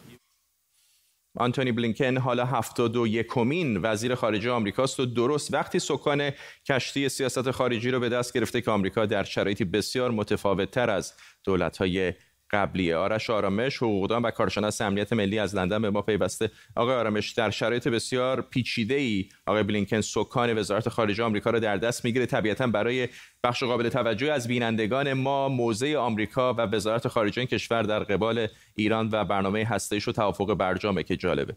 آنتونی 1.36 1.72
بلینکن 1.72 2.18
حالا 2.18 2.46
72 2.46 3.08
یکمین 3.08 3.80
وزیر 3.84 4.16
خارجه 4.16 4.52
آمریکاست 4.52 5.00
و 5.00 5.06
درست 5.06 5.54
وقتی 5.54 5.80
سکان 5.80 6.32
کشتی 6.70 7.10
سیاست 7.10 7.52
خارجی 7.52 7.92
رو 7.92 8.00
به 8.00 8.10
دست 8.10 8.34
گرفته 8.34 8.62
که 8.62 8.72
آمریکا 8.72 9.06
در 9.06 9.24
شرایطی 9.24 9.66
بسیار 9.66 10.12
متفاوتتر 10.12 10.90
از 10.90 11.14
دولت‌های 11.44 12.14
قبلیه. 12.54 12.96
آرش 12.96 13.30
آرامش 13.30 13.78
حقوقدان 13.78 14.22
و 14.22 14.32
کارشناس 14.32 14.82
امنیت 14.82 15.14
ملی 15.14 15.40
از 15.40 15.56
لندن 15.56 15.82
به 15.82 15.90
ما 15.90 16.02
پیوسته. 16.02 16.52
آقای 16.76 16.96
آرامش 16.96 17.32
در 17.32 17.50
شرایط 17.50 17.88
بسیار 17.88 18.42
پیچیده 18.42 18.96
ای 18.96 19.26
آقای 19.46 19.64
بلینکن 19.64 20.02
سکان 20.02 20.58
وزارت 20.58 20.90
خارجه 20.90 21.24
آمریکا 21.24 21.50
را 21.50 21.60
در 21.60 21.78
دست 21.78 22.06
می‌گیره. 22.06 22.26
طبیعتا 22.26 22.68
برای 22.68 23.08
بخش 23.44 23.64
قابل 23.64 23.90
توجه 23.90 24.32
از 24.32 24.48
بینندگان 24.48 25.14
ما 25.14 25.50
موضع 25.50 25.96
آمریکا 25.96 26.54
و 26.54 26.62
وزارت 26.62 27.08
خارجه 27.08 27.40
این 27.40 27.48
کشور 27.48 27.84
در 27.84 28.00
قبال 28.00 28.48
ایران 28.76 29.10
و 29.12 29.26
برنامه 29.26 29.66
هسته‌ایش 29.66 30.08
و 30.08 30.12
توافق 30.12 30.54
برجامه 30.54 31.04
که 31.04 31.16
جالبه. 31.16 31.56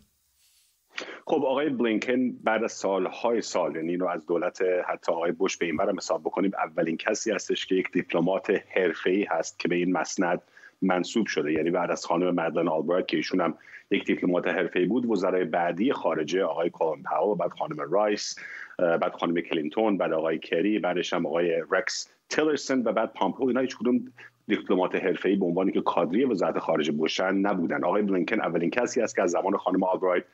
خب 1.26 1.44
آقای 1.44 1.68
بلینکن 1.68 2.30
بعد 2.30 2.64
از 2.64 2.72
سالهای 2.72 3.42
سال 3.42 3.76
یعنی 3.76 3.96
رو 3.96 4.08
از 4.08 4.26
دولت 4.26 4.62
حتی 4.88 5.12
آقای 5.12 5.32
بوش 5.32 5.56
به 5.56 5.66
این 5.66 5.80
حساب 5.98 6.20
بکنیم 6.20 6.52
اولین 6.54 6.96
کسی 6.96 7.30
هستش 7.30 7.66
که 7.66 7.74
یک 7.74 7.92
دیپلمات 7.92 8.50
حرفه‌ای 8.76 9.26
هست 9.30 9.58
که 9.58 9.68
به 9.68 9.76
این 9.76 9.92
مسند 9.92 10.42
منصوب 10.84 11.26
شده. 11.26 11.52
یعنی 11.52 11.70
بعد 11.70 11.90
از 11.90 12.06
خانم 12.06 12.34
مادلین 12.34 12.68
آلبرایت 12.68 13.08
که 13.08 13.16
ایشون 13.16 13.40
هم 13.40 13.54
یک 13.90 14.04
دیپلمات 14.04 14.46
حرفه‌ای 14.46 14.86
بود 14.86 15.06
وزرای 15.06 15.44
بعدی 15.44 15.92
خارجه 15.92 16.44
آقای 16.44 16.70
کولن 16.70 17.02
پاول 17.02 17.38
بعد 17.38 17.50
خانم 17.50 17.80
رایس 17.90 18.38
بعد 18.78 19.12
خانم 19.12 19.40
کلینتون 19.40 19.96
بعد 19.96 20.12
آقای 20.12 20.38
کری 20.38 20.78
بعدش 20.78 21.12
هم 21.12 21.26
آقای 21.26 21.62
رکس 21.70 22.10
تیلرسون 22.28 22.82
و 22.84 22.92
بعد 22.92 23.12
پامپئو. 23.12 23.48
اینا 23.48 23.60
هیچ 23.60 23.76
کدوم 23.76 24.00
دیپلمات 24.48 24.94
حرفه‌ای 24.94 25.36
به 25.36 25.44
عنوانی 25.44 25.72
که 25.72 25.80
کادری 25.80 26.24
وزارت 26.24 26.58
خارجه 26.58 26.92
باشن 26.92 27.34
نبودن. 27.34 27.84
آقای 27.84 28.02
بلینکن 28.02 28.40
اولین 28.40 28.70
کسی 28.70 29.00
است 29.00 29.16
که 29.16 29.22
از 29.22 29.30
زمان 29.30 29.56
خانم 29.56 29.84
آلبرایت 29.84 30.24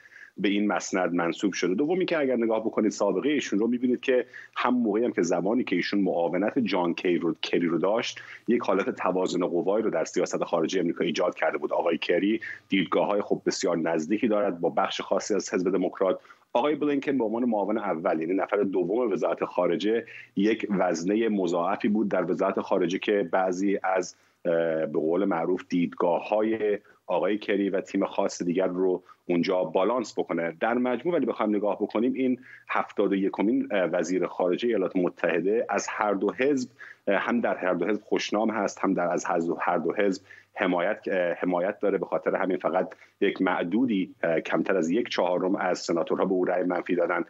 به 0.42 0.48
این 0.48 0.66
مسند 0.66 1.14
منصوب 1.14 1.52
شده. 1.52 1.74
دومی 1.74 2.06
که 2.06 2.18
اگر 2.18 2.36
نگاه 2.36 2.60
بکنید 2.60 2.90
سابقه 2.90 3.28
ایشون 3.28 3.58
رو 3.58 3.66
می‌بینید 3.66 4.00
که 4.00 4.26
هم 4.56 4.74
موقعی 4.74 5.04
هم 5.04 5.12
که 5.12 5.22
زمانی 5.22 5.64
که 5.64 5.76
ایشون 5.76 6.00
معاونت 6.00 6.58
جان 6.58 6.94
کی 6.94 7.18
رو 7.18 7.34
کری 7.42 7.66
رو 7.66 7.78
داشت 7.78 8.20
یک 8.48 8.62
حالت 8.62 8.90
توازن 8.90 9.46
قوای 9.46 9.82
رو 9.82 9.90
در 9.90 10.04
سیاست 10.04 10.44
خارجی 10.44 10.80
امریکا 10.80 11.04
ایجاد 11.04 11.34
کرده 11.34 11.58
بود. 11.58 11.72
آقای 11.72 11.98
کری 11.98 12.40
دیدگاه 12.68 13.06
های 13.06 13.22
خب 13.22 13.42
بسیار 13.46 13.78
نزدیکی 13.78 14.28
دارد 14.28 14.60
با 14.60 14.70
بخش 14.70 15.00
خاصی 15.00 15.34
از 15.34 15.54
حزب 15.54 15.70
دموکرات. 15.70 16.20
آقای 16.52 16.74
بلینکن 16.74 17.18
به 17.18 17.24
عنوان 17.24 17.44
معاون 17.44 17.78
اول 17.78 18.20
یعنی 18.20 18.34
نفر 18.34 18.56
دوم 18.56 19.12
وزارت 19.12 19.44
خارجه 19.44 20.06
یک 20.36 20.66
وزنه 20.70 21.28
مضاعفی 21.28 21.88
بود 21.88 22.08
در 22.08 22.30
وزارت 22.30 22.60
خارجه 22.60 22.98
که 22.98 23.28
بعضی 23.30 23.78
از 23.82 24.16
به 24.42 24.86
قول 24.92 25.24
معروف 25.24 25.64
دیدگاه 25.68 26.28
های 26.28 26.78
آقای 27.10 27.38
کری 27.38 27.70
و 27.70 27.80
تیم 27.80 28.06
خاص 28.06 28.42
دیگر 28.42 28.66
رو 28.66 29.02
اونجا 29.26 29.64
بالانس 29.64 30.18
بکنه. 30.18 30.56
در 30.60 30.74
مجموع 30.74 31.14
ولی 31.14 31.26
بخوایم 31.26 31.56
نگاه 31.56 31.76
بکنیم 31.76 32.12
این 32.12 32.40
هفتاد 32.68 33.12
و 33.12 33.14
یکمین 33.14 33.68
وزیر 33.70 34.26
خارجه 34.26 34.68
ایالات 34.68 34.96
متحده 34.96 35.66
از 35.68 35.86
هر 35.88 36.14
دو 36.14 36.32
حزب 36.32 36.68
هم 37.08 37.40
در 37.40 37.56
هر 37.56 37.74
دو 37.74 37.86
حزب 37.86 38.02
خوشنام 38.02 38.50
هست 38.50 38.78
هم 38.78 38.94
در 38.94 39.12
از 39.12 39.24
هر 39.60 39.78
دو 39.78 39.94
حزب 39.94 40.22
حمایت 40.60 41.08
حمایت 41.38 41.80
داره 41.80 41.98
به 41.98 42.06
خاطر 42.06 42.36
همین 42.36 42.56
فقط 42.56 42.88
یک 43.20 43.42
معدودی 43.42 44.14
کمتر 44.46 44.76
از 44.76 44.90
یک 44.90 45.08
چهارم 45.08 45.56
از 45.56 45.78
سناتورها 45.78 46.24
به 46.24 46.32
او 46.32 46.44
رأی 46.44 46.62
منفی 46.62 46.94
دادن. 46.94 47.24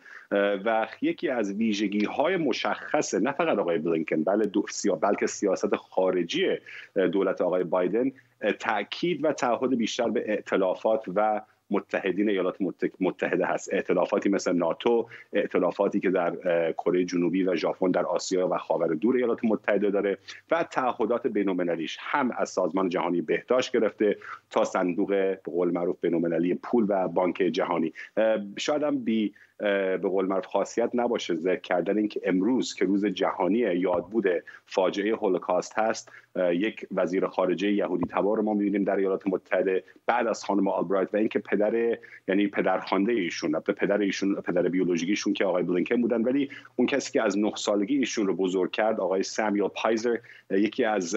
و 0.64 0.86
یکی 1.00 1.28
از 1.28 1.52
ویژگی 1.52 2.04
های 2.04 2.36
مشخص 2.36 3.14
نه 3.14 3.32
فقط 3.32 3.58
آقای 3.58 3.78
بلینکن 3.78 4.24
بلکه 5.02 5.26
سیاست 5.26 5.76
خارجی 5.76 6.56
دولت 7.12 7.40
آقای 7.40 7.64
بایدن 7.64 8.12
تاکید 8.58 9.24
و 9.24 9.32
تعهد 9.32 9.76
بیشتر 9.76 10.08
به 10.08 10.30
ائتلافات 10.30 11.04
و 11.14 11.40
متحدین 11.70 12.28
ایالات 12.28 12.56
متحده 13.00 13.46
هست. 13.46 13.74
ائتلافاتی 13.74 14.28
مثل 14.28 14.52
ناتو 14.52 15.08
ائتلافاتی 15.32 16.00
که 16.00 16.10
در 16.10 16.32
کره 16.72 17.04
جنوبی 17.04 17.42
و 17.42 17.56
ژاپن 17.56 17.90
در 17.90 18.04
آسیا 18.04 18.48
و 18.48 18.58
خاور 18.58 18.94
دور 18.94 19.16
ایالات 19.16 19.44
متحده 19.44 19.90
داره 19.90 20.18
و 20.50 20.62
تعهدات 20.62 21.26
بین‌المللیش 21.26 21.98
هم 22.00 22.30
از 22.30 22.50
سازمان 22.50 22.88
جهانی 22.88 23.20
بهداشت 23.20 23.72
گرفته 23.72 24.16
تا 24.50 24.64
صندوق 24.64 25.08
به 25.08 25.40
قول 25.44 25.70
معروف 25.70 25.96
بین‌المللی 26.00 26.54
پول 26.54 26.86
و 26.88 27.08
بانک 27.08 27.36
جهانی. 27.36 27.92
شاید 28.58 28.82
هم 28.82 28.98
بی 28.98 29.34
به 29.60 30.08
قول 30.08 30.26
معروف 30.26 30.46
خاصیت 30.46 30.90
نباشه. 30.94 31.34
ذکر 31.34 31.60
کردن 31.60 31.98
اینکه 31.98 32.20
امروز 32.24 32.74
که 32.74 32.84
روز 32.84 33.06
جهانی 33.06 33.58
یادبود 33.58 34.26
فاجعه 34.66 35.14
هولوکاست 35.14 35.78
هست 35.78 36.12
یک 36.36 36.86
وزیر 36.90 37.26
خارجه 37.26 37.72
یهودی 37.72 38.06
تبار 38.10 38.40
ما 38.40 38.54
می‌بینیم 38.54 38.84
در 38.84 38.96
ایالات 38.96 39.26
متحده 39.26 39.84
بعد 40.06 40.26
از 40.26 40.44
خانم 40.44 40.68
آلبرایت 40.68 41.14
و 41.14 41.16
اینکه 41.16 41.38
پدر 41.38 41.98
یعنی 42.28 42.46
پدرخوانده 42.46 43.12
ایشون 43.12 43.60
پدر 43.60 43.98
ایشون 43.98 44.34
پدر 44.34 44.62
بیولوژیکیشون 44.62 45.32
که 45.32 45.44
آقای 45.44 45.62
بلینکن 45.62 46.00
بودن 46.00 46.22
ولی 46.22 46.48
اون 46.76 46.86
کسی 46.86 47.12
که 47.12 47.22
از 47.22 47.38
نه 47.38 47.52
سالگی 47.56 47.96
ایشون 47.96 48.26
رو 48.26 48.34
بزرگ 48.34 48.70
کرد 48.70 49.00
آقای 49.00 49.22
سامیل 49.22 49.68
پایزر 49.68 50.16
یکی 50.50 50.84
از 50.84 51.16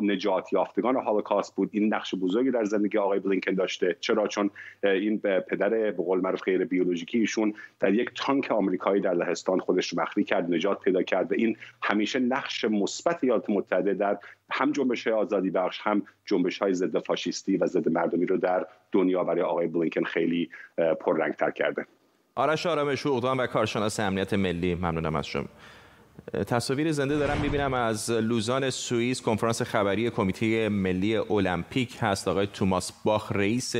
نجات 0.00 0.52
یافتگان 0.52 0.96
هولوکاست 0.96 1.56
بود. 1.56 1.70
این 1.72 1.94
نقش 1.94 2.14
بزرگی 2.14 2.50
در 2.50 2.64
زندگی 2.64 2.98
آقای 2.98 3.18
بلینکن 3.18 3.54
داشته. 3.54 3.96
چرا؟ 4.00 4.28
چون 4.28 4.50
این 4.82 5.18
پدر 5.18 5.68
به 5.68 5.92
قول 5.92 6.20
معروف 6.20 6.42
غیر 6.42 6.64
بیولوژیکی 6.64 7.18
ایشون 7.18 7.54
در 7.80 7.94
یک 7.94 8.10
تانک 8.14 8.50
آمریکایی 8.50 9.00
در 9.00 9.14
لهستان 9.14 9.60
خودش 9.60 9.94
مخفی 9.94 10.24
کرد 10.24 10.54
نجات 10.54 10.80
پیدا 10.80 11.02
کرد 11.02 11.32
و 11.32 11.34
این 11.34 11.56
همیشه 11.82 12.18
نقش 12.18 12.64
مثبت 12.64 13.24
ایالات 13.24 13.50
متحده 13.50 13.94
در 13.94 14.18
هم 14.50 14.72
جنبش 14.72 15.06
آزادی 15.06 15.50
بخش 15.50 15.80
هم 15.82 16.02
جنبش 16.26 16.58
های 16.58 16.74
ضد 16.74 16.98
فاشیستی 16.98 17.56
و 17.56 17.66
ضد 17.66 17.88
مردمی 17.88 18.26
رو 18.26 18.36
در 18.36 18.66
دنیا 18.92 19.24
برای 19.24 19.42
آقای 19.42 19.66
بلینکن 19.66 20.04
خیلی 20.04 20.50
پررنگتر 21.00 21.50
کرده. 21.50 21.86
آرش 22.34 22.66
آرامش 22.66 23.06
حقوقدان 23.06 23.40
و 23.40 23.46
کارشناس 23.46 24.00
امنیت 24.00 24.34
ملی 24.34 24.74
ممنونم 24.74 25.16
از 25.16 25.26
شما. 25.26 25.44
تصاویر 26.46 26.92
زنده 26.92 27.18
دارم 27.18 27.40
می‌بینم 27.40 27.74
از 27.74 28.10
لوزان 28.10 28.70
سوئیس 28.70 29.22
کنفرانس 29.22 29.62
خبری 29.62 30.10
کمیته 30.10 30.68
ملی 30.68 31.16
المپیک 31.16 31.96
هست. 32.00 32.28
آقای 32.28 32.46
توماس 32.46 32.92
باخ 33.04 33.32
رئیس 33.32 33.76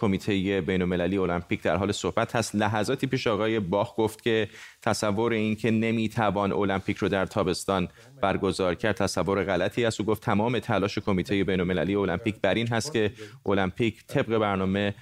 کمیته 0.00 0.60
بین 0.60 0.82
المللی 0.82 1.18
المپیک 1.18 1.62
در 1.62 1.76
حال 1.76 1.92
صحبت 1.92 2.36
هست. 2.36 2.54
لحظاتی 2.54 3.06
پیش 3.06 3.26
آقای 3.26 3.60
باخ 3.60 3.94
گفت 3.96 4.22
که 4.22 4.48
تصور 4.82 5.32
این 5.32 5.56
که 5.56 5.70
نمی‌توان 5.70 6.52
المپیک 6.52 6.96
رو 6.96 7.08
در 7.08 7.26
تابستان 7.26 7.88
برگزار 8.20 8.74
کرد 8.74 8.96
تصور 8.96 9.44
غلطی 9.44 9.84
است. 9.84 10.00
و 10.00 10.04
گفت 10.04 10.22
تمام 10.22 10.58
تلاش 10.58 10.98
کمیته 10.98 11.44
بین 11.44 11.60
المللی 11.60 11.94
المپیک 11.94 12.34
بر 12.42 12.54
این 12.54 12.66
هست 12.66 12.92
که 12.92 13.10
المپیک 13.46 14.06
طبق 14.06 14.38
برنامه 14.38 14.94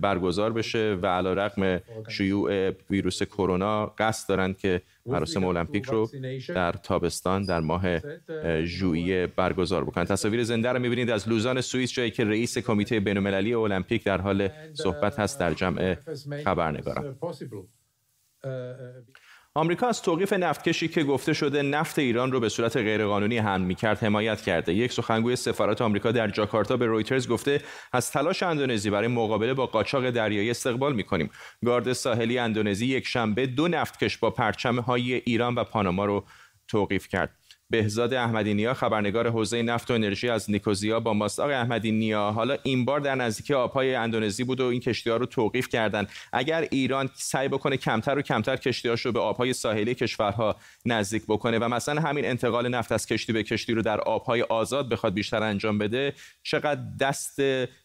برگزار 0.00 0.52
بشه 0.52 0.98
و 1.02 1.06
علیرغم 1.06 1.80
شیوع 2.08 2.70
ویروس 2.90 3.22
کرونا 3.22 3.86
قصد 3.86 4.28
دارند 4.28 4.58
که 4.58 4.82
مراسم 5.06 5.44
المپیک 5.44 5.84
رو 5.84 6.10
در 6.48 6.72
تابستان 6.72 7.44
در 7.44 7.60
ماه 7.60 7.84
ژوئیه 8.64 9.26
برگزار 9.26 9.84
بکنند. 9.84 10.06
تصاویر 10.06 10.44
زنده 10.44 10.68
رو 10.68 10.78
می‌بینید 10.78 11.10
از 11.10 11.28
لوزان 11.28 11.60
سوئیس 11.60 11.92
جایی 11.92 12.10
که 12.10 12.24
رئیس 12.24 12.58
کمیته 12.58 13.00
بین‌المللی 13.00 13.54
المپیک 13.54 14.04
در 14.04 14.20
حال 14.20 14.48
صحبت 14.72 15.18
هست 15.18 15.40
در 15.40 15.54
جمع 15.54 15.96
خبرنگاران. 16.44 17.16
آمریکا 19.56 19.88
از 19.88 20.02
توقیف 20.02 20.32
نفتکشی 20.32 20.88
که 20.88 21.04
گفته 21.04 21.32
شده 21.32 21.62
نفت 21.62 21.98
ایران 21.98 22.32
رو 22.32 22.40
به 22.40 22.48
صورت 22.48 22.76
غیرقانونی 22.76 23.38
حمل 23.38 23.64
می‌کرد 23.64 23.98
حمایت 23.98 24.40
کرده. 24.40 24.74
یک 24.74 24.92
سخنگوی 24.92 25.36
سفارت 25.36 25.82
آمریکا 25.82 26.12
در 26.12 26.28
جاکارتا 26.28 26.76
به 26.76 26.86
رویترز 26.86 27.28
گفته 27.28 27.60
از 27.92 28.10
تلاش 28.10 28.42
اندونزی 28.42 28.90
برای 28.90 29.08
مقابله 29.08 29.54
با 29.54 29.66
قاچاق 29.66 30.10
دریایی 30.10 30.50
استقبال 30.50 30.94
می‌کنیم. 30.94 31.30
گارد 31.64 31.92
ساحلی 31.92 32.38
اندونزی 32.38 32.86
یک 32.86 33.06
شنبه 33.06 33.46
دو 33.46 33.68
نفتکش 33.68 34.18
با 34.18 34.30
پرچم 34.30 34.78
های 34.78 35.14
ایران 35.14 35.54
و 35.54 35.64
پاناما 35.64 36.04
رو 36.04 36.24
توقیف 36.68 37.08
کرد. 37.08 37.43
بهزاد 37.70 38.14
احمدی 38.14 38.54
نیا 38.54 38.74
خبرنگار 38.74 39.30
حوزه 39.30 39.62
نفت 39.62 39.90
و 39.90 39.94
انرژی 39.94 40.28
از 40.28 40.50
نیکوزیا 40.50 41.00
با 41.00 41.12
ماست. 41.12 41.40
آقای 41.40 41.54
احمدی 41.54 41.92
نیا 41.92 42.30
حالا 42.30 42.56
این 42.62 42.84
بار 42.84 43.00
در 43.00 43.14
نزدیکی 43.14 43.54
آبهای 43.54 43.94
اندونزی 43.94 44.44
بود 44.44 44.60
و 44.60 44.64
این 44.64 44.80
کشتی 44.80 45.10
ها 45.10 45.16
رو 45.16 45.26
توقیف 45.26 45.68
کردن. 45.68 46.06
اگر 46.32 46.68
ایران 46.70 47.10
سعی 47.14 47.48
بکنه 47.48 47.76
کمتر 47.76 48.18
و 48.18 48.22
کمتر 48.22 48.56
کشتی 48.56 48.88
رو 48.88 49.12
به 49.12 49.20
آبهای 49.20 49.52
ساحلی 49.52 49.94
کشورها 49.94 50.56
نزدیک 50.86 51.22
بکنه 51.28 51.58
و 51.58 51.68
مثلا 51.68 52.00
همین 52.00 52.24
انتقال 52.24 52.68
نفت 52.68 52.92
از 52.92 53.06
کشتی 53.06 53.32
به 53.32 53.42
کشتی 53.42 53.74
رو 53.74 53.82
در 53.82 54.00
آبهای 54.00 54.42
آزاد 54.42 54.88
بخواد 54.88 55.14
بیشتر 55.14 55.42
انجام 55.42 55.78
بده 55.78 56.12
چقدر 56.42 56.80
دست 57.00 57.40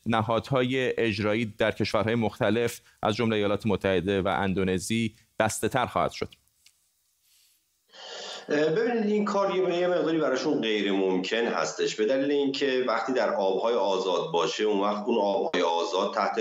نهادهای 0.05 0.99
اجرایی 0.99 1.45
در 1.45 1.71
کشورهای 1.71 2.15
مختلف 2.15 2.81
از 3.03 3.15
جمله 3.15 3.35
ایالات 3.35 3.65
متحده 3.65 4.21
و 4.21 4.27
اندونزی 4.27 5.15
بسته 5.39 5.69
تر 5.69 5.85
خواهد 5.85 6.11
شد؟ 6.11 6.29
ببینید 8.49 9.11
این 9.11 9.25
کار 9.25 9.55
یه 9.55 9.87
مقداری 9.87 10.17
براشون 10.17 10.61
غیر 10.61 10.91
ممکن 10.91 11.45
هستش. 11.45 11.95
به 11.95 12.05
دلیل 12.05 12.31
اینکه 12.31 12.83
وقتی 12.87 13.13
در 13.13 13.33
آبهای 13.33 13.75
آزاد 13.75 14.31
باشه 14.31 14.63
اون 14.63 14.79
وقت 14.79 15.03
اون 15.05 15.17
آبهای 15.17 15.61
آزاد 15.61 16.13
تحت 16.13 16.39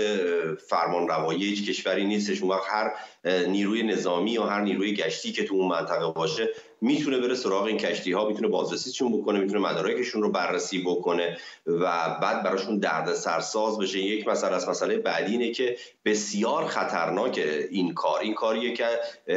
فرمان 0.69 1.07
روایی 1.07 1.43
هیچ 1.43 1.69
کشوری 1.69 2.05
نیستش. 2.05 2.41
اون 2.41 2.51
وقت 2.51 2.67
هر 2.69 2.91
نیروی 3.25 3.83
نظامی 3.83 4.31
یا 4.31 4.45
هر 4.45 4.61
نیروی 4.61 4.93
گشتی 4.93 5.31
که 5.31 5.43
تو 5.43 5.55
اون 5.55 5.67
منطقه 5.67 6.11
باشه 6.11 6.49
می‌تونه 6.81 7.19
بره 7.19 7.35
سراغ 7.35 7.63
این 7.63 7.77
کشتی 7.77 8.11
ها 8.11 8.27
می‌تونه 8.27 8.47
بازرسیشون 8.47 9.17
بکنه 9.17 9.39
می‌تونه 9.39 9.59
مدارکشون 9.59 10.21
رو 10.21 10.31
بررسی 10.31 10.83
بکنه 10.83 11.37
و 11.65 12.17
بعد 12.21 12.43
براشون 12.43 12.77
درد 12.77 13.13
سرساز 13.13 13.79
بشه. 13.79 13.99
یک 13.99 14.27
مسئله 14.27 14.55
از 14.55 14.69
مسئله 14.69 14.97
بعدی 14.97 15.31
اینه 15.31 15.51
که 15.51 15.77
بسیار 16.05 16.65
خطرناک 16.65 17.43
این 17.71 17.93
کار. 17.93 18.19
این 18.19 18.33
کاریه 18.33 18.73
که 18.73 18.85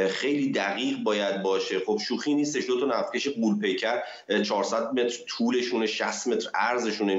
خیلی 0.07 0.51
دقیق 0.51 0.97
باید 0.97 1.41
باشه. 1.41 1.79
خب 1.79 1.99
شوخی 2.07 2.33
نیستش 2.33 2.67
دو 2.67 2.79
تا 2.79 2.85
نفتکش 2.85 3.27
قول 3.27 3.59
پیکر 3.59 3.99
400 4.43 4.93
متر 4.93 5.23
طولشون 5.27 5.85
60 5.85 6.27
متر 6.27 6.49
عرضشون 6.53 7.09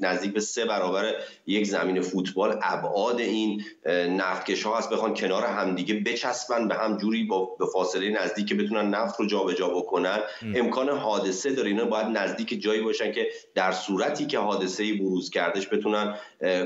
نزدیک 0.00 0.32
به 0.32 0.40
سه 0.40 0.64
برابر 0.64 1.14
یک 1.46 1.66
زمین 1.66 2.00
فوتبال. 2.00 2.58
ابعاد 2.62 3.20
این 3.20 3.64
نفتکش 4.08 4.62
ها 4.62 4.78
هست. 4.78 4.90
بخوان 4.90 5.14
کنار 5.14 5.44
همدیگه 5.44 5.94
بچسبن 6.12 6.68
به 6.68 6.74
هم 6.74 6.96
جوری 6.96 7.24
با 7.24 7.44
به 7.58 7.66
فاصله 7.72 8.10
نزدیک 8.10 8.48
که 8.48 8.54
بتونن 8.54 8.94
نفت 8.94 9.20
رو 9.20 9.26
جابجا 9.26 9.68
بکنن. 9.68 10.18
امکان 10.54 10.88
حادثه 10.88 11.52
داره. 11.52 11.68
اینا 11.68 11.84
باید 11.84 12.06
نزدیک 12.06 12.62
جایی 12.62 12.80
باشن 12.80 13.12
که 13.12 13.28
در 13.54 13.72
صورتی 13.72 14.26
که 14.26 14.38
حادثه 14.38 14.94
بروز 14.94 15.30
کردش 15.30 15.68
بتونن 15.68 16.14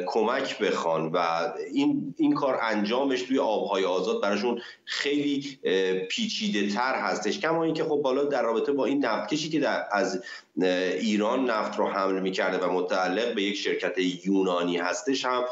کمک 0.07 0.59
بخوان. 0.59 1.11
و 1.13 1.19
این 1.75 2.15
این 2.19 2.35
کار 2.35 2.59
انجامش 2.63 3.23
توی 3.23 3.39
آبهای 3.39 3.85
آزاد 3.85 4.23
براشون 4.23 4.61
خیلی 4.85 5.59
پیچیده 6.11 6.75
تر 6.75 6.95
هستش. 6.95 7.39
کما 7.39 7.65
اینکه 7.65 7.85
خب 7.85 8.01
بالا 8.05 8.25
در 8.25 8.43
رابطه 8.43 8.73
با 8.73 8.85
این 8.85 9.05
نفتکشی 9.05 9.49
که 9.49 9.61
در 9.61 9.85
از 9.93 10.23
ایران 11.01 11.51
نفت 11.51 11.79
رو 11.79 11.87
حمل 11.89 12.21
می‌کرده 12.21 12.67
و 12.67 12.73
متعلق 12.73 13.35
به 13.35 13.43
یک 13.43 13.57
شرکت 13.57 13.99
یونانی 14.25 14.77
هستش 14.77 15.25
هم 15.25 15.45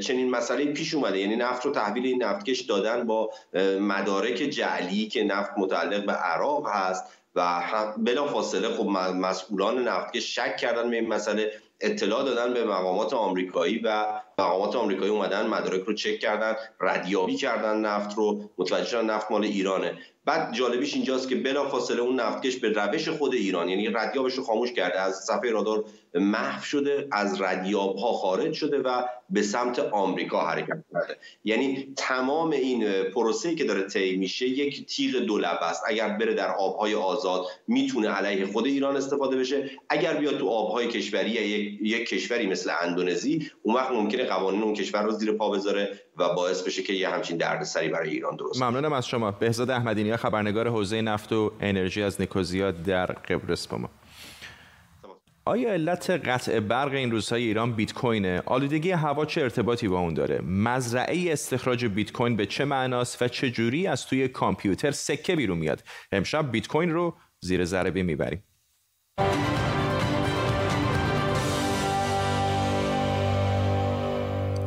چنین 0.00 0.30
مسئله 0.30 0.64
پیش 0.64 0.94
اومده. 0.94 1.18
یعنی 1.18 1.36
نفت 1.36 1.66
رو 1.66 1.72
تحویل 1.72 2.06
این 2.06 2.22
نفتکش 2.22 2.60
دادن 2.60 3.06
با 3.06 3.30
مدارک 3.80 4.34
جعلی 4.34 5.08
که 5.08 5.24
نفت 5.24 5.50
متعلق 5.56 6.06
به 6.06 6.12
عراق 6.12 6.68
هست 6.68 7.04
و 7.34 7.62
بلا 7.98 8.26
فاصله 8.26 8.68
خب 8.68 8.86
مسئولان 8.86 9.88
نفتکش 9.88 10.34
شک 10.34 10.56
کردن 10.56 10.90
به 10.90 10.96
این 10.96 11.08
مسئله 11.08 11.52
اطلاع 11.80 12.24
دادن 12.24 12.54
به 12.54 12.64
مقامات 12.64 13.12
آمریکایی 13.12 13.78
و 13.84 14.04
مقامات 14.38 14.76
آمریکایی 14.76 15.10
اومدن 15.10 15.46
مدارک 15.46 15.82
رو 15.84 15.92
چک 15.92 16.18
کردن 16.18 16.56
ردیابی 16.80 17.36
کردن 17.36 17.80
نفت 17.80 18.16
رو. 18.16 18.50
متوجه 18.58 18.86
شدن 18.86 19.10
نفت 19.10 19.30
مال 19.30 19.44
ایرانه. 19.44 19.98
بعد 20.24 20.54
جالبیش 20.54 20.94
اینجاست 20.94 21.28
که 21.28 21.36
بلافاصله 21.36 22.00
اون 22.00 22.20
نفتکش 22.20 22.56
به 22.56 22.68
روش 22.68 23.08
خود 23.08 23.34
ایران 23.34 23.68
یعنی 23.68 23.88
ردیابش 23.88 24.34
رو 24.34 24.44
خاموش 24.44 24.72
کرده. 24.72 25.00
از 25.00 25.14
صفحه 25.14 25.50
رادار 25.50 25.84
محو 26.14 26.64
شده 26.64 27.08
از 27.12 27.42
ردیاب 27.42 27.96
ها 27.96 28.12
خارج 28.12 28.52
شده 28.52 28.78
و 28.78 29.02
به 29.30 29.42
سمت 29.42 29.78
آمریکا 29.78 30.40
حرکت 30.40 30.84
کرده. 30.92 31.16
یعنی 31.44 31.92
تمام 31.96 32.50
این 32.50 33.02
پروسه‌ای 33.02 33.54
که 33.54 33.64
داره 33.64 33.82
طی 33.82 34.16
میشه 34.16 34.48
یک 34.48 34.86
تیغ 34.86 35.16
دو 35.16 35.40
است. 35.44 35.82
اگر 35.86 36.08
بره 36.08 36.34
در 36.34 36.54
آبهای 36.54 36.94
آزاد 36.94 37.46
می‌تونه 37.68 38.08
علیه 38.08 38.46
خود 38.46 38.66
ایران 38.66 38.96
استفاده 38.96 39.36
بشه. 39.36 39.70
اگر 39.88 40.14
بیاد 40.14 40.38
تو 40.38 40.48
آبهای 40.48 40.88
کشوری 40.88 41.30
یک, 41.30 41.78
یک 41.82 42.08
کشوری 42.08 42.46
مثل 42.46 42.70
اندونزی 42.80 43.50
اون 43.62 43.74
وقت 43.74 43.90
ممکنه 43.90 44.24
قوانین 44.28 44.62
اون 44.62 44.74
کشور 44.74 45.02
رو 45.02 45.10
زیر 45.10 45.32
پا 45.32 45.50
بذاره 45.50 46.00
و 46.16 46.34
باعث 46.34 46.62
بشه 46.62 46.82
که 46.82 46.92
یه 46.92 47.08
همچین 47.08 47.36
دردسری 47.36 47.88
برای 47.88 48.10
ایران 48.10 48.36
درست 48.36 48.62
ممنونم 48.62 48.92
از 48.92 49.06
شما 49.06 49.30
بهزاد 49.30 49.70
احمدی 49.70 50.16
خبرنگار 50.16 50.68
حوزه 50.68 51.02
نفت 51.02 51.32
و 51.32 51.52
انرژی 51.60 52.02
از 52.02 52.20
نیکوزیا 52.20 52.70
در 52.70 53.06
قبرس 53.06 53.66
با 53.66 53.78
ما 53.78 53.90
آیا 55.48 55.72
علت 55.72 56.10
قطع 56.10 56.60
برق 56.60 56.92
این 56.92 57.10
روزهای 57.10 57.42
ایران 57.42 57.72
بیت 57.72 57.92
کوینه؟ 57.92 58.42
آلودگی 58.46 58.90
هوا 58.90 59.24
چه 59.24 59.42
ارتباطی 59.42 59.88
با 59.88 59.98
اون 59.98 60.14
داره؟ 60.14 60.40
مزرعه 60.40 61.32
استخراج 61.32 61.84
بیت 61.84 62.12
کوین 62.12 62.36
به 62.36 62.46
چه 62.46 62.64
معناست 62.64 63.22
و 63.22 63.28
چه 63.28 63.50
جوری 63.50 63.86
از 63.86 64.06
توی 64.06 64.28
کامپیوتر 64.28 64.90
سکه 64.90 65.36
بیرون 65.36 65.58
میاد؟ 65.58 65.82
امشب 66.12 66.50
بیت 66.50 66.68
کوین 66.68 66.90
رو 66.90 67.14
زیر 67.40 67.64
ذره 67.64 68.02
می‌بریم. 68.02 68.44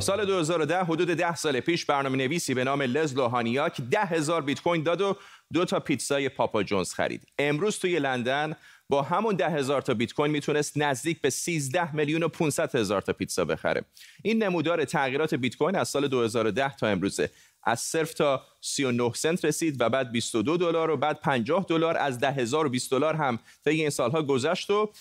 سال 0.02 0.26
2010 0.26 0.84
حدود 0.84 1.08
10 1.08 1.36
سال 1.36 1.60
پیش 1.60 1.86
برنامه 1.86 2.18
نویسی 2.18 2.54
به 2.54 2.64
نام 2.64 2.82
لز 2.82 3.16
لوهانیاک 3.16 3.82
ده 3.82 4.06
هزار 4.06 4.42
بیت 4.42 4.62
کوین 4.62 4.84
داد 4.84 5.02
و 5.02 5.18
دو 5.54 5.66
تا 5.66 5.80
پیتزای 5.80 6.30
پاپا 6.30 6.64
جونز 6.64 6.94
خرید. 6.94 7.28
امروز 7.40 7.80
توی 7.80 8.00
لندن 8.00 8.56
با 8.90 9.02
همون 9.02 9.36
ده 9.36 9.50
هزار 9.50 9.82
تا 9.82 9.94
بیت 9.94 10.14
کوین 10.14 10.32
می‌تونست 10.32 10.78
نزدیک 10.78 11.22
به 11.22 11.30
13 11.30 11.96
میلیون 11.96 12.24
و 12.24 12.28
500 12.28 12.76
هزار 12.76 13.02
تا 13.02 13.14
پیتزا 13.14 13.46
بخره. 13.46 13.86
این 14.24 14.44
نمودار 14.44 14.86
تغییرات 14.86 15.34
بیت 15.34 15.56
کوین 15.56 15.76
از 15.76 15.90
سال 15.90 16.08
2010 16.08 16.76
تا 16.76 16.88
امروزه. 16.88 17.30
از 17.64 17.80
صرف 17.80 18.14
تا 18.14 18.44
39 18.62 19.14
سنت 19.14 19.46
رسید 19.46 19.82
و 19.82 19.90
بعد 19.90 20.12
22 20.12 20.58
دلار 20.58 20.90
و 20.90 20.98
بعد 20.98 21.20
50 21.20 21.66
دلار 21.70 21.98
از 21.98 22.20
10020 22.20 22.92
دلار 22.92 23.14
هم 23.14 23.40
طی 23.66 23.70
این 23.70 23.90
سالها 23.90 24.22
گذشت 24.22 24.70
و 24.70 24.92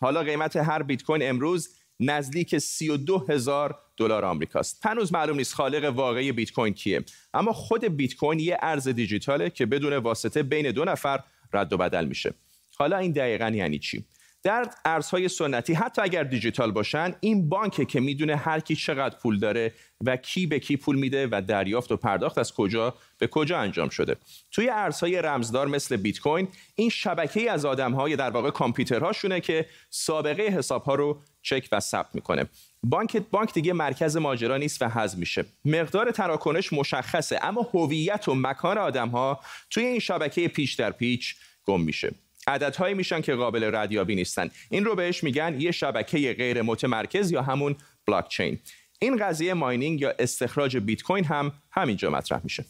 حالا 0.00 0.22
قیمت 0.22 0.56
هر 0.56 0.82
بیت 0.82 1.02
کوین 1.02 1.28
امروز 1.28 1.79
نزدیک 2.00 2.58
32 2.58 3.26
هزار 3.28 3.78
دلار 3.96 4.24
آمریکاست. 4.24 4.86
هنوز 4.86 5.12
معلوم 5.12 5.36
نیست 5.36 5.54
خالق 5.54 5.84
واقعی 5.84 6.32
بیت 6.32 6.52
کوین 6.52 6.74
کیه 6.74 7.04
اما 7.34 7.52
خود 7.52 7.84
بیت 7.84 8.14
کوین 8.14 8.40
یه 8.40 8.58
ارز 8.62 8.88
دیجیتاله 8.88 9.50
که 9.50 9.66
بدون 9.66 9.92
واسطه 9.92 10.42
بین 10.42 10.70
دو 10.70 10.84
نفر 10.84 11.20
رد 11.52 11.72
و 11.72 11.76
بدل 11.76 12.04
میشه. 12.04 12.34
حالا 12.76 12.96
این 12.96 13.12
دقیقا 13.12 13.48
یعنی 13.54 13.78
چی؟ 13.78 14.04
در 14.42 14.70
ارزهای 14.84 15.28
سنتی 15.28 15.74
حتی 15.74 16.02
اگر 16.02 16.24
دیجیتال 16.24 16.72
باشن 16.72 17.14
این 17.20 17.48
بانکه 17.48 17.84
که 17.84 18.00
می‌دونه 18.00 18.36
هر 18.36 18.60
کی 18.60 18.76
چقدر 18.76 19.16
پول 19.16 19.38
داره 19.38 19.72
و 20.06 20.16
کی 20.16 20.46
به 20.46 20.58
کی 20.58 20.76
پول 20.76 20.96
میده 20.96 21.28
و 21.30 21.42
دریافت 21.48 21.92
و 21.92 21.96
پرداخت 21.96 22.38
از 22.38 22.54
کجا 22.54 22.94
به 23.18 23.26
کجا 23.26 23.58
انجام 23.58 23.88
شده. 23.88 24.16
توی 24.50 24.68
ارزهای 24.68 25.22
رمزدار 25.22 25.66
مثل 25.66 25.96
بیت 25.96 26.18
کوین 26.18 26.48
این 26.74 26.90
شبکه 26.90 27.50
از 27.50 27.64
آدمهای 27.64 28.16
در 28.16 28.30
واقع 28.30 28.50
کامپیوترهاشونه 28.50 29.40
که 29.40 29.66
سابقه 29.90 30.42
حسابها 30.42 30.94
رو 30.94 31.20
چک 31.42 31.68
و 31.72 31.80
ثبت 31.80 32.14
می‌کنه. 32.14 32.46
بانک 32.82 33.16
بانک 33.16 33.54
دیگه 33.54 33.72
مرکز 33.72 34.16
ماجرا 34.16 34.56
نیست 34.56 34.82
و 34.82 34.88
حذف 34.88 35.18
میشه. 35.18 35.44
مقدار 35.64 36.10
تراکنش 36.10 36.72
مشخصه 36.72 37.38
اما 37.42 37.62
هویت 37.74 38.28
و 38.28 38.34
مکان 38.34 38.78
آدمها 38.78 39.40
توی 39.70 39.84
این 39.84 39.98
شبکه 39.98 40.48
پیچ 40.48 40.78
در 40.78 40.90
پیچ 40.90 41.36
گم 41.66 41.80
میشه. 41.80 42.14
عددهایی 42.50 42.94
میشن 42.94 43.20
که 43.20 43.34
قابل 43.34 43.70
ردیابی 43.74 44.14
نیستن. 44.14 44.50
این 44.70 44.84
رو 44.84 44.94
بهش 44.94 45.24
میگن 45.24 45.60
یه 45.60 45.70
شبکه 45.70 46.34
غیر 46.38 46.62
متمرکز 46.62 47.30
یا 47.30 47.42
همون 47.42 47.76
بلاک 48.06 48.28
چین 48.28 48.58
این 48.98 49.16
قضیه 49.16 49.54
ماینینگ 49.54 50.00
یا 50.00 50.14
استخراج 50.18 50.76
بیت 50.76 51.02
کوین 51.02 51.24
هم 51.24 51.52
همینجا 51.70 52.10
مطرح 52.10 52.40
میشه. 52.44 52.64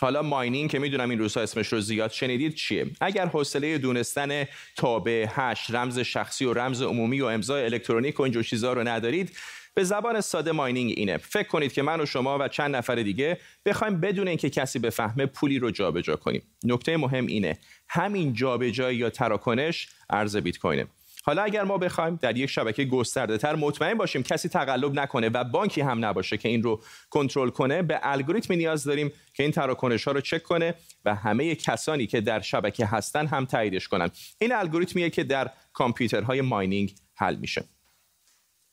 حالا 0.00 0.22
mining 0.22 0.70
که 0.70 0.78
می‌دونم 0.78 1.10
این 1.10 1.18
روزها 1.18 1.42
اسمش 1.42 1.72
رو 1.72 1.80
زیاد 1.80 2.10
شنیدید 2.10 2.54
چیه؟ 2.54 2.86
اگر 3.00 3.26
حوصله 3.26 3.78
دونستن 3.78 4.44
تابع 4.76 5.26
hash 5.30 5.70
رمز 5.70 5.98
شخصی 5.98 6.44
و 6.44 6.52
رمز 6.52 6.82
عمومی 6.82 7.20
و 7.20 7.24
امضای 7.24 7.64
الکترونیک 7.64 8.20
و 8.20 8.22
اینجور 8.22 8.42
چیزا 8.42 8.72
رو 8.72 8.88
ندارید 8.88 9.36
به 9.74 9.84
زبان 9.84 10.20
ساده 10.20 10.52
mining 10.52 10.94
اینه. 10.96 11.16
فکر 11.16 11.48
کنید 11.48 11.72
که 11.72 11.82
من 11.82 12.00
و 12.00 12.06
شما 12.06 12.38
و 12.40 12.48
چند 12.48 12.76
نفر 12.76 12.94
دیگه 12.94 13.38
بخوایم 13.66 14.00
بدون 14.00 14.28
اینکه 14.28 14.50
کسی 14.50 14.78
بفهمه 14.78 15.26
پولی 15.26 15.58
رو 15.58 15.70
جابجا 15.70 16.16
کنیم. 16.16 16.42
نکته 16.64 16.96
مهم 16.96 17.26
اینه 17.26 17.58
همین 17.88 18.32
جابجایی 18.32 18.98
یا 18.98 19.10
تراکنش 19.10 19.88
ارز 20.10 20.36
بیت 20.36 20.58
کوینه 20.58 20.86
حالا 21.22 21.42
اگر 21.42 21.62
ما 21.62 21.78
بخوایم 21.78 22.18
در 22.22 22.36
یک 22.36 22.50
شبکه 22.50 22.84
گسترده 22.84 23.38
تر 23.38 23.54
مطمئن 23.54 23.94
باشیم 23.94 24.22
کسی 24.22 24.48
تقلب 24.48 24.94
نکنه 24.94 25.28
و 25.28 25.44
بانکی 25.44 25.80
هم 25.80 26.04
نباشه 26.04 26.36
که 26.36 26.48
این 26.48 26.62
رو 26.62 26.82
کنترل 27.10 27.50
کنه 27.50 27.82
به 27.82 28.00
الگوریتمی 28.02 28.56
نیاز 28.56 28.84
داریم 28.84 29.12
که 29.34 29.42
این 29.42 29.52
تراکنش 29.52 30.04
ها 30.04 30.12
رو 30.12 30.20
چک 30.20 30.42
کنه 30.42 30.74
و 31.04 31.14
همه 31.14 31.54
کسانی 31.54 32.06
که 32.06 32.20
در 32.20 32.40
شبکه 32.40 32.86
هستن 32.86 33.26
هم 33.26 33.44
تاییدش 33.44 33.88
کنن. 33.88 34.10
این 34.38 34.52
الگوریتمیه 34.52 35.10
که 35.10 35.24
در 35.24 35.50
کامپیوترهای 35.72 36.40
ماینینگ 36.40 36.94
حل 37.14 37.36
میشه. 37.36 37.64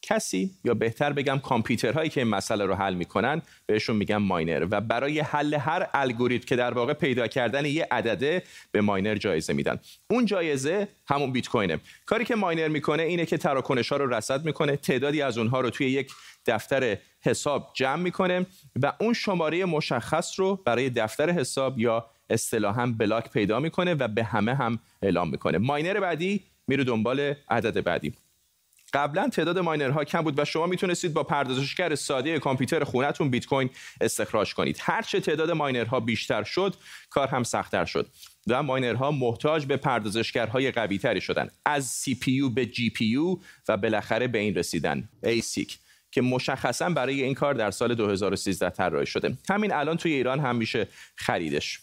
کسی 0.07 0.51
یا 0.63 0.73
بهتر 0.73 1.13
بگم 1.13 1.39
کامپیوترهایی 1.39 2.09
که 2.09 2.21
این 2.21 2.29
مسئله 2.29 2.65
رو 2.65 2.75
حل 2.75 2.93
می‌کنن 2.93 3.41
بهشون 3.65 3.95
میگن 3.95 4.17
ماینر. 4.17 4.67
و 4.71 4.81
برای 4.81 5.19
حل 5.19 5.53
هر 5.53 5.87
الگوریتم 5.93 6.45
که 6.45 6.55
در 6.55 6.73
واقع 6.73 6.93
پیدا 6.93 7.27
کردن 7.27 7.65
یه 7.65 7.87
عدده 7.91 8.43
به 8.71 8.81
ماینر 8.81 9.15
جایزه 9.15 9.53
میدن. 9.53 9.79
اون 10.09 10.25
جایزه 10.25 10.87
همون 11.07 11.31
بیت 11.31 11.47
کوینه. 11.47 11.79
کاری 12.05 12.25
که 12.25 12.35
ماینر 12.35 12.67
می‌کنه 12.67 13.03
اینه 13.03 13.25
که 13.25 13.37
تراکنش 13.37 13.91
ها 13.91 13.97
رو 13.97 14.13
رصد 14.13 14.45
می‌کنه 14.45 14.75
تعدادی 14.75 15.21
از 15.21 15.37
اونها 15.37 15.61
رو 15.61 15.69
توی 15.69 15.89
یک 15.89 16.11
دفتر 16.45 16.97
حساب 17.21 17.71
جمع 17.73 18.01
می‌کنه 18.01 18.45
و 18.81 18.93
اون 18.99 19.13
شماره 19.13 19.65
مشخص 19.65 20.39
رو 20.39 20.55
برای 20.65 20.89
دفتر 20.89 21.29
حساب 21.29 21.79
یا 21.79 22.05
اصطلاحا 22.29 22.93
block 22.97 23.31
پیدا 23.31 23.59
می‌کنه 23.59 23.93
و 23.93 24.07
به 24.07 24.23
همه 24.23 24.55
هم 24.55 24.79
اعلام 25.01 25.29
می‌کنه. 25.29 25.57
miner 25.57 25.99
بعدی 25.99 26.43
میره 26.67 26.83
دنبال 26.83 27.33
عدد 27.49 27.83
بعدی. 27.83 28.13
قبلا 28.93 29.29
تعداد 29.29 29.59
miner 29.59 29.96
ها 29.96 30.03
کم 30.03 30.21
بود 30.21 30.39
و 30.39 30.45
شما 30.45 30.65
می‌تونستید 30.65 31.13
با 31.13 31.23
پردازشگر 31.23 31.95
ساده 31.95 32.39
کامپیوتر 32.39 32.83
خونتون 32.83 33.29
بیت 33.29 33.45
کوین 33.45 33.69
استخراج 34.01 34.53
کنید. 34.53 34.77
هرچه 34.81 35.19
تعداد 35.19 35.51
miner 35.51 35.91
ها 35.91 35.99
بیشتر 35.99 36.43
شد 36.43 36.75
کار 37.09 37.27
هم 37.27 37.43
سختتر 37.43 37.85
شد 37.85 38.07
و 38.47 38.63
miner 38.63 39.03
ها 39.03 39.11
محتاج 39.11 39.65
به 39.65 39.77
پردازشگرهای 39.77 40.71
قوی 40.71 40.97
تری 40.97 41.21
شدن. 41.21 41.49
از 41.65 42.05
پی 42.21 42.49
به 42.49 42.65
پی 42.65 43.15
و 43.67 43.77
بالاخره 43.77 44.27
به 44.27 44.39
این 44.39 44.55
رسیدن. 44.55 45.09
ASIC 45.25 45.73
که 46.11 46.21
مشخصا 46.21 46.89
برای 46.89 47.23
این 47.23 47.33
کار 47.33 47.53
در 47.53 47.71
سال 47.71 47.95
2013 47.95 48.69
طراحی 48.69 49.05
شده. 49.05 49.37
همین 49.49 49.73
الان 49.73 49.97
توی 49.97 50.13
ایران 50.13 50.39
هم 50.39 50.55
میشه 50.55 50.87
خریدش. 51.15 51.79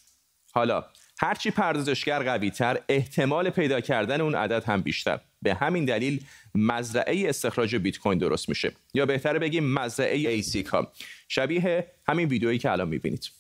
حالا 0.52 0.84
هرچی 1.18 1.50
پردازشگر 1.50 2.22
قوی 2.22 2.50
تر 2.50 2.80
احتمال 2.88 3.50
پیدا 3.50 3.80
کردن 3.80 4.20
اون 4.20 4.34
عدد 4.34 4.64
هم 4.64 4.82
بیشتر. 4.82 5.20
به 5.42 5.54
همین 5.54 5.84
دلیل 5.84 6.24
مزرعه 6.54 7.28
استخراج 7.28 7.76
بیت 7.76 7.98
کوین 7.98 8.18
درست 8.18 8.48
میشه. 8.48 8.72
یا 8.94 9.06
بهتره 9.06 9.38
بگیم 9.38 9.74
مزرعه 9.74 10.16
ASIC 10.16 10.66
ها. 10.66 10.92
شبیه 11.28 11.86
همین 12.08 12.28
ویدیویی 12.28 12.58
که 12.58 12.70
الان 12.70 12.88
می‌بینید. 12.88 13.30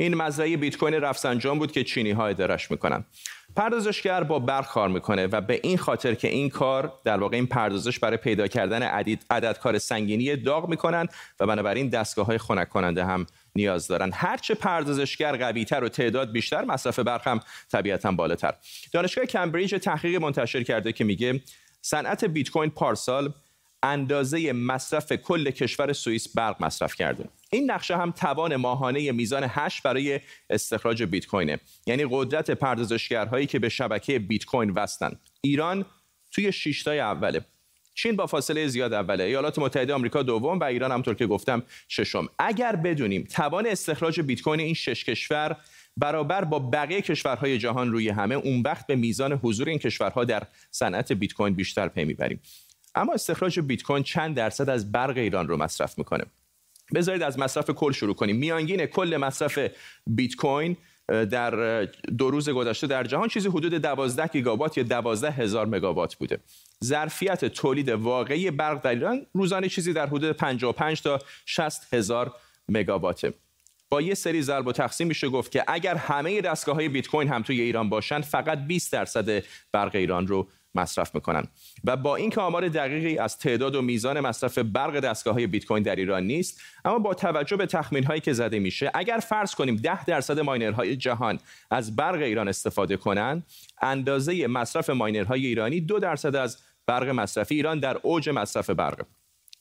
این 0.00 0.14
مزرعه 0.14 0.56
بیت 0.56 0.76
کوین 0.76 0.94
رفسنجان 0.94 1.58
بود 1.58 1.72
که 1.72 1.84
چینی 1.84 2.10
ها 2.10 2.26
ادارش 2.26 2.70
می‌کنن. 2.70 3.04
پردازشگر 3.56 4.24
با 4.24 4.38
برق 4.38 4.66
کار 4.66 4.88
می‌کنه 4.88 5.26
و 5.26 5.40
به 5.40 5.60
این 5.62 5.78
خاطر 5.78 6.14
که 6.14 6.28
این 6.28 6.48
کار 6.48 6.92
در 7.04 7.16
واقع 7.16 7.36
این 7.36 7.46
پردازش 7.46 7.98
برای 7.98 8.16
پیدا 8.16 8.46
کردن 8.46 8.82
عدد, 8.82 9.18
عدد 9.30 9.58
کار 9.58 9.78
سنگینی 9.78 10.36
داغ 10.36 10.68
می‌کنن 10.68 11.08
و 11.40 11.46
بنابراین 11.46 11.88
دستگاه 11.88 12.26
های 12.26 12.38
خنک 12.38 12.68
کننده 12.68 13.04
هم 13.04 13.26
نیاز 13.56 13.88
دارن. 13.88 14.10
هرچه 14.14 14.54
پردازشگر 14.54 15.36
قویتر 15.36 15.84
و 15.84 15.88
تعداد 15.88 16.32
بیشتر 16.32 16.64
مصرف 16.64 16.98
برق 16.98 17.28
هم 17.28 17.40
طبیعتا 17.72 18.12
بالاتر. 18.12 18.54
دانشگاه 18.92 19.24
کمبریج 19.24 19.74
تحقیق 19.74 20.20
منتشر 20.20 20.62
کرده 20.62 20.92
که 20.92 21.04
میگه 21.04 21.40
صنعت 21.82 22.24
بیت 22.24 22.50
کوین 22.50 22.70
پارسال 22.70 23.32
اندازه 23.82 24.52
مصرف 24.52 25.12
کل 25.12 25.50
کشور 25.50 25.92
سوئیس 25.92 26.28
برق 26.28 26.62
مصرف 26.62 26.94
کرده. 26.94 27.24
این 27.50 27.70
نقشه 27.70 27.96
هم 27.96 28.10
توان 28.10 28.56
ماهانه 28.56 29.12
میزان 29.12 29.44
hash 29.48 29.80
برای 29.80 30.20
استخراج 30.50 31.02
بیت 31.02 31.26
کوینه. 31.26 31.58
یعنی 31.86 32.06
قدرت 32.10 32.50
پردازشگرهایی 32.50 33.46
که 33.46 33.58
به 33.58 33.68
شبکه 33.68 34.18
بیت 34.18 34.44
کوین 34.44 34.70
وصلن. 34.70 35.16
ایران 35.40 35.84
توی 36.32 36.52
شیشتای 36.52 37.00
اوله. 37.00 37.44
چین 37.94 38.16
با 38.16 38.26
فاصله 38.26 38.66
زیاد 38.66 38.92
اوله. 38.92 39.24
ایالات 39.24 39.58
متحده 39.58 39.94
آمریکا 39.94 40.22
دوم 40.22 40.58
و 40.58 40.64
ایران 40.64 40.92
همطور 40.92 41.14
که 41.14 41.26
گفتم 41.26 41.62
ششم. 41.88 42.28
اگر 42.38 42.76
بدونیم 42.76 43.24
توان 43.24 43.66
استخراج 43.66 44.20
بیت 44.20 44.40
کوین 44.40 44.60
این 44.60 44.74
شش 44.74 45.04
کشور 45.04 45.56
برابر 45.96 46.44
با 46.44 46.58
بقیه 46.58 47.00
کشورهای 47.00 47.58
جهان 47.58 47.92
روی 47.92 48.08
همه 48.08 48.34
اون 48.34 48.62
وقت 48.62 48.86
به 48.86 48.96
میزان 48.96 49.32
حضور 49.32 49.68
این 49.68 49.78
کشورها 49.78 50.24
در 50.24 50.42
صنعت 50.70 51.12
بیت 51.12 51.32
کوین 51.32 51.54
بیشتر 51.54 51.88
پی 51.88 52.04
می‌بریم. 52.04 52.40
اما 52.98 53.12
استخراج 53.12 53.60
بیت 53.60 53.82
کوین 53.82 54.02
چند 54.02 54.36
درصد 54.36 54.68
از 54.68 54.92
برق 54.92 55.16
ایران 55.16 55.48
رو 55.48 55.56
مصرف 55.56 55.98
می‌کنه. 55.98 56.24
بذارید 56.94 57.22
از 57.22 57.38
مصرف 57.38 57.70
کل 57.70 57.92
شروع 57.92 58.14
کنیم. 58.14 58.36
میانگین 58.36 58.86
کل 58.86 59.16
مصرف 59.16 59.58
بیت 60.06 60.36
کوین 60.36 60.76
در 61.08 61.84
دو 62.18 62.30
روز 62.30 62.48
گذشته 62.48 62.86
در 62.86 63.04
جهان 63.04 63.28
چیزی 63.28 63.48
حدود 63.48 63.74
12 63.74 64.26
گیگاوات 64.26 64.78
یا 64.78 64.84
12 64.84 65.30
هزار 65.30 65.66
مگاوات 65.66 66.14
بوده. 66.14 66.38
ظرفیت 66.84 67.44
تولید 67.44 67.88
واقعی 67.88 68.50
برق 68.50 68.82
در 68.82 68.90
ایران 68.90 69.26
روزانه 69.32 69.68
چیزی 69.68 69.92
در 69.92 70.06
حدود 70.06 70.32
55 70.32 71.02
تا 71.02 71.18
60 71.46 71.94
هزار 71.94 72.34
مگاواته. 72.68 73.34
با 73.90 74.00
یه 74.00 74.14
سری 74.14 74.42
ضرب 74.42 74.66
و 74.66 74.72
تقسیم 74.72 75.06
میشه 75.06 75.28
گفت 75.28 75.52
که 75.52 75.64
اگر 75.68 75.94
همه 75.94 76.40
دستگاه 76.40 76.74
های 76.74 76.88
بیت 76.88 77.08
کوین 77.08 77.28
هم 77.28 77.42
توی 77.42 77.60
ایران 77.60 77.88
باشن 77.88 78.20
فقط 78.20 78.58
20 78.66 78.92
درصد 78.92 79.42
برق 79.72 79.94
ایران 79.94 80.26
رو 80.26 80.48
مصرف 80.78 81.14
می‌کنن. 81.14 81.44
و 81.84 81.96
با 81.96 82.16
اینکه 82.16 82.40
آمار 82.40 82.68
دقیقی 82.68 83.18
از 83.18 83.38
تعداد 83.38 83.76
و 83.76 83.82
میزان 83.82 84.20
مصرف 84.20 84.58
برق 84.58 85.00
دستگاه 85.00 85.34
های 85.34 85.46
بیت 85.46 85.64
کوین 85.64 85.82
در 85.82 85.96
ایران 85.96 86.22
نیست 86.22 86.60
اما 86.84 86.98
با 86.98 87.14
توجه 87.14 87.56
به 87.56 87.66
تخمین 87.66 88.04
هایی 88.04 88.20
که 88.20 88.32
زده 88.32 88.58
میشه 88.58 88.90
اگر 88.94 89.18
فرض 89.18 89.54
کنیم 89.54 89.76
10 89.76 90.04
درصد 90.04 90.40
ماینرهای 90.40 90.96
جهان 90.96 91.38
از 91.70 91.96
برق 91.96 92.22
ایران 92.22 92.48
استفاده 92.48 92.96
کنند 92.96 93.46
اندازه 93.82 94.46
مصرف 94.46 94.90
ماینرهای 94.90 95.46
ایرانی 95.46 95.80
دو 95.80 95.98
درصد 95.98 96.36
از 96.36 96.58
برق 96.86 97.08
مصرفی 97.08 97.54
ایران 97.54 97.78
در 97.80 97.98
اوج 98.02 98.28
مصرف 98.28 98.70
برق. 98.70 99.06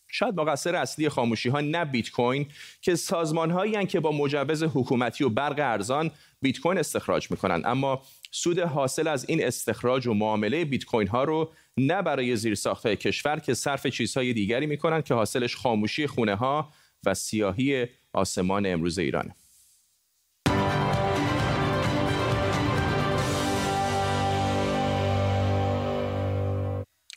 شاید 0.07 0.39
مقصر 0.39 0.75
اصلی 0.75 1.09
خاموشی 1.09 1.49
ها 1.49 1.61
نه 1.61 1.85
بیت 1.85 2.11
کوین 2.11 2.47
که 2.81 2.95
سازمان 2.95 3.51
هایی 3.51 3.85
که 3.85 3.99
با 3.99 4.11
مجوز 4.11 4.63
حکومتی 4.63 5.23
و 5.23 5.29
برق 5.29 5.59
ارزان 5.59 6.11
بیت 6.41 6.59
کوین 6.59 6.77
استخراج 6.77 7.31
می‌کنن. 7.31 7.61
اما 7.65 8.01
سود 8.31 8.59
حاصل 8.59 9.07
از 9.07 9.29
این 9.29 9.43
استخراج 9.43 10.07
و 10.07 10.13
معامله 10.13 10.65
بیت 10.65 10.85
کوین 10.85 11.07
ها 11.07 11.23
رو 11.23 11.53
نه 11.77 12.01
برای 12.01 12.35
زیرساخت 12.35 12.85
های 12.85 12.95
کشور 12.95 13.39
که 13.39 13.53
صرف 13.53 13.87
چیزهای 13.87 14.33
دیگری 14.33 14.65
می‌کنن 14.65 15.01
که 15.01 15.13
حاصلش 15.13 15.55
خاموشی 15.55 16.07
خونه 16.07 16.35
ها 16.35 16.73
و 17.05 17.13
سیاهی 17.13 17.85
آسمان 18.13 18.65
امروز 18.65 18.99
ایرانه. 18.99 19.35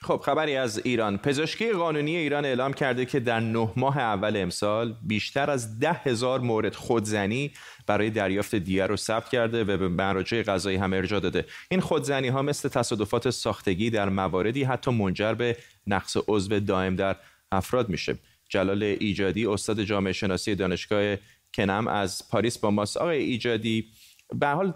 خب 0.02 0.20
خبری 0.24 0.56
از 0.56 0.80
ایران. 0.84 1.18
پزشکی 1.18 1.72
قانونی 1.72 2.16
ایران 2.16 2.44
اعلام 2.44 2.72
کرده 2.72 3.06
که 3.06 3.20
در 3.20 3.40
نه 3.40 3.72
ماه 3.76 3.98
اول 3.98 4.36
امسال 4.36 4.96
بیشتر 5.02 5.50
از 5.50 5.78
ده 5.78 5.92
هزار 5.92 6.40
مورد 6.40 6.74
خودزنی 6.74 7.52
برای 7.86 8.10
دریافت 8.10 8.54
دیه 8.54 8.86
رو 8.86 8.96
ثبت 8.96 9.28
کرده 9.28 9.64
و 9.64 9.76
به 9.76 9.88
مراجع 9.88 10.42
قضایی 10.42 10.76
هم 10.76 10.92
ارجاع 10.92 11.20
داده. 11.20 11.46
این 11.70 11.80
خودزنی 11.80 12.28
ها 12.28 12.42
مثل 12.42 12.68
تصادفات 12.68 13.30
ساختگی 13.30 13.90
در 13.90 14.08
مواردی 14.08 14.64
حتی 14.64 14.90
منجر 14.90 15.34
به 15.34 15.56
نقص 15.86 16.16
عضو 16.28 16.60
دائم 16.60 16.96
در 16.96 17.16
افراد 17.52 17.88
میشه. 17.88 18.18
جلال 18.48 18.82
ایجادی 18.82 19.46
استاد 19.46 19.82
جامعه 19.82 20.12
شناسی 20.12 20.54
دانشگاه 20.54 21.16
کنم 21.54 21.88
از 21.88 22.28
پاریس 22.30 22.58
با 22.58 22.70
ماست. 22.70 22.96
آقای 22.96 23.18
ایجادی 23.18 23.84
به 24.34 24.48
حال 24.48 24.74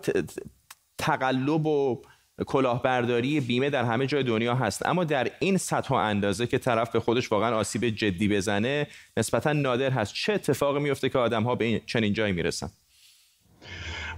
تقلب 0.99 1.67
و 1.67 2.03
کلاهبرداری 2.47 3.41
بیمه 3.41 3.71
در 3.71 3.85
همه 3.85 4.07
جای 4.07 4.23
دنیا 4.23 4.55
هست. 4.55 4.87
اما 4.87 5.05
در 5.05 5.31
این 5.39 5.57
سطح 5.57 5.89
و 5.89 5.95
اندازه 5.95 6.47
که 6.47 6.59
طرف 6.59 6.91
به 6.91 7.01
خودش 7.01 7.33
واقعا 7.33 7.57
آسیب 7.57 7.89
جدی 7.89 8.29
بزنه 8.29 8.87
نسبتا 9.17 9.53
نادر 9.53 9.91
هست. 9.91 10.15
چه 10.15 10.33
اتفاقی 10.33 10.81
میفته 10.81 11.09
که 11.09 11.19
آدم 11.19 11.43
ها 11.43 11.55
به 11.55 11.65
این 11.65 11.81
چنین 11.87 12.13
جایی 12.13 12.33
می‌رسن؟ 12.33 12.71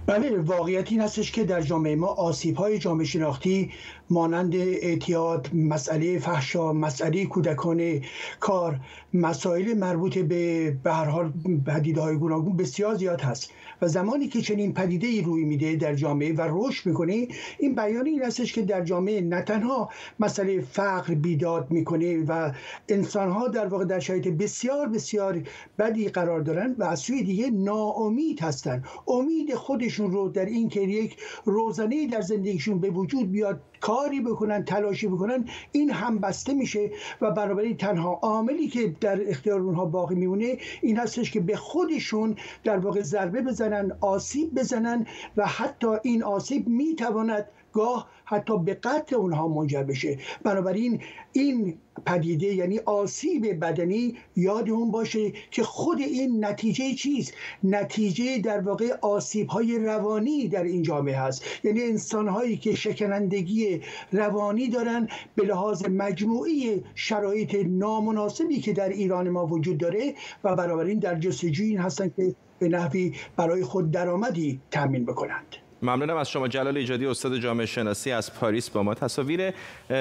بله 0.07 0.37
واقعیت 0.37 0.91
این 0.91 1.01
هستش 1.01 1.31
که 1.31 1.43
در 1.43 1.61
جامعه 1.61 1.95
ما 1.95 2.07
آسیب 2.07 2.55
های 2.55 2.77
جامعه 2.77 3.05
شناختی 3.05 3.71
مانند 4.09 4.55
اعتیاد 4.55 5.49
مسئله 5.53 6.19
فحشا 6.19 6.73
مسئله 6.73 7.25
کودکان 7.25 8.01
کار 8.39 8.79
مسائل 9.13 9.73
مربوط 9.73 10.17
به 10.17 10.71
به 10.83 10.93
هر 10.93 11.05
حال 11.05 11.33
پدیده 11.65 12.01
های 12.01 12.15
گوناگون 12.15 12.57
بسیار 12.57 12.95
زیاد 12.95 13.21
هست 13.21 13.51
و 13.81 13.87
زمانی 13.87 14.27
که 14.27 14.41
چنین 14.41 14.73
پدیده 14.73 15.07
ای 15.07 15.21
روی 15.21 15.43
میده 15.43 15.75
در 15.75 15.95
جامعه 15.95 16.33
و 16.33 16.47
رشد 16.49 16.85
می‌کنه 16.85 17.27
این 17.59 17.75
بیان 17.75 18.05
این 18.05 18.23
هستش 18.23 18.53
که 18.53 18.61
در 18.61 18.83
جامعه 18.83 19.21
نه 19.21 19.41
تنها 19.41 19.89
مسئله 20.19 20.61
فقر 20.61 21.13
بیداد 21.13 21.71
می‌کنه 21.71 22.23
و 22.27 22.51
انسان 22.89 23.31
ها 23.31 23.47
در 23.47 23.67
واقع 23.67 23.85
در 23.85 23.99
شرایط 23.99 24.27
بسیار 24.27 24.87
بسیار 24.87 25.41
بدی 25.79 26.09
قرار 26.09 26.39
دارن 26.41 26.75
و 26.77 26.83
از 26.83 26.99
سوی 26.99 27.23
دیگه 27.23 27.49
ناامید 27.49 28.39
هستن. 28.39 28.83
امید 29.07 29.55
خودشون 29.97 30.11
رو 30.11 30.29
در 30.29 30.45
این 30.45 30.69
که 30.69 30.81
یک 30.81 31.17
روزنه 31.45 32.07
در 32.07 32.21
زندگیشون 32.21 32.79
به 32.79 32.89
وجود 32.89 33.31
بیاد 33.31 33.61
کاری 33.79 34.21
بکنن 34.21 34.63
تلاشی 34.63 35.07
بکنن 35.07 35.45
این 35.71 35.89
هم 35.91 36.19
بسته 36.19 36.53
میشه 36.53 36.91
و 37.21 37.31
بنابراین 37.31 37.77
تنها 37.77 38.19
عاملی 38.21 38.67
که 38.67 38.95
در 39.01 39.29
اختیار 39.29 39.59
اونها 39.59 39.85
باقی 39.85 40.15
میمونه 40.15 40.57
این 40.81 40.97
هستش 40.97 41.31
که 41.31 41.39
به 41.39 41.55
خودشون 41.55 42.35
در 42.63 42.77
واقع 42.77 43.01
ضربه 43.01 43.41
بزنن 43.41 43.91
آسیب 44.01 44.55
بزنن 44.59 45.05
و 45.37 45.47
حتی 45.47 45.87
این 46.03 46.23
آسیب 46.23 46.67
می‌تواند 46.67 47.45
گاه 47.77 48.07
حتی 48.25 48.57
به 48.57 48.73
قتل 48.73 49.15
اونها 49.15 49.47
منجر 49.47 49.83
بشه. 49.83 50.17
بنابراین 50.43 51.01
این 51.31 51.77
پدیده 52.05 52.47
یعنی 52.47 52.79
آسیب 52.79 53.59
بدنی 53.65 54.17
یادمون 54.35 54.91
باشه 54.91 55.31
که 55.51 55.63
خود 55.63 55.99
این 55.99 56.45
نتیجه 56.45 56.93
چیست؟ 56.93 57.33
نتیجه 57.63 58.39
در 58.39 58.59
واقع 58.59 58.93
آسیب 59.01 59.47
های 59.47 59.79
روانی 59.79 60.47
در 60.47 60.63
این 60.63 60.81
جامعه 60.81 61.17
هست. 61.17 61.43
یعنی 61.63 61.83
انسان 61.83 62.27
هایی 62.27 62.57
که 62.57 62.75
شکنندگی 62.75 63.81
روانی 64.11 64.67
دارن 64.67 65.07
به 65.35 65.45
لحاظ 65.45 65.85
مجموعی 65.89 66.83
شرایط 66.95 67.55
نامناسبی 67.67 68.59
که 68.59 68.73
در 68.73 68.89
ایران 68.89 69.29
ما 69.29 69.45
وجود 69.45 69.77
داره 69.77 70.15
و 70.43 70.55
بنابراین 70.55 70.99
در 70.99 71.15
جستجوی 71.19 71.67
این 71.67 71.79
هستن 71.79 72.11
که 72.15 72.35
به 72.59 72.69
نحوی 72.69 73.13
برای 73.35 73.63
خود 73.63 73.91
درآمدی 73.91 74.59
تامین 74.71 75.05
بکنند. 75.05 75.66
ممنونم 75.81 76.17
از 76.17 76.29
شما 76.29 76.47
جلال 76.47 76.77
ایجادی 76.77 77.05
استاد 77.05 77.37
جامعه 77.37 77.65
شناسی 77.65 78.11
از 78.11 78.33
پاریس 78.33 78.69
با 78.69 78.83
ما. 78.83 78.93
تصاویر 78.93 79.53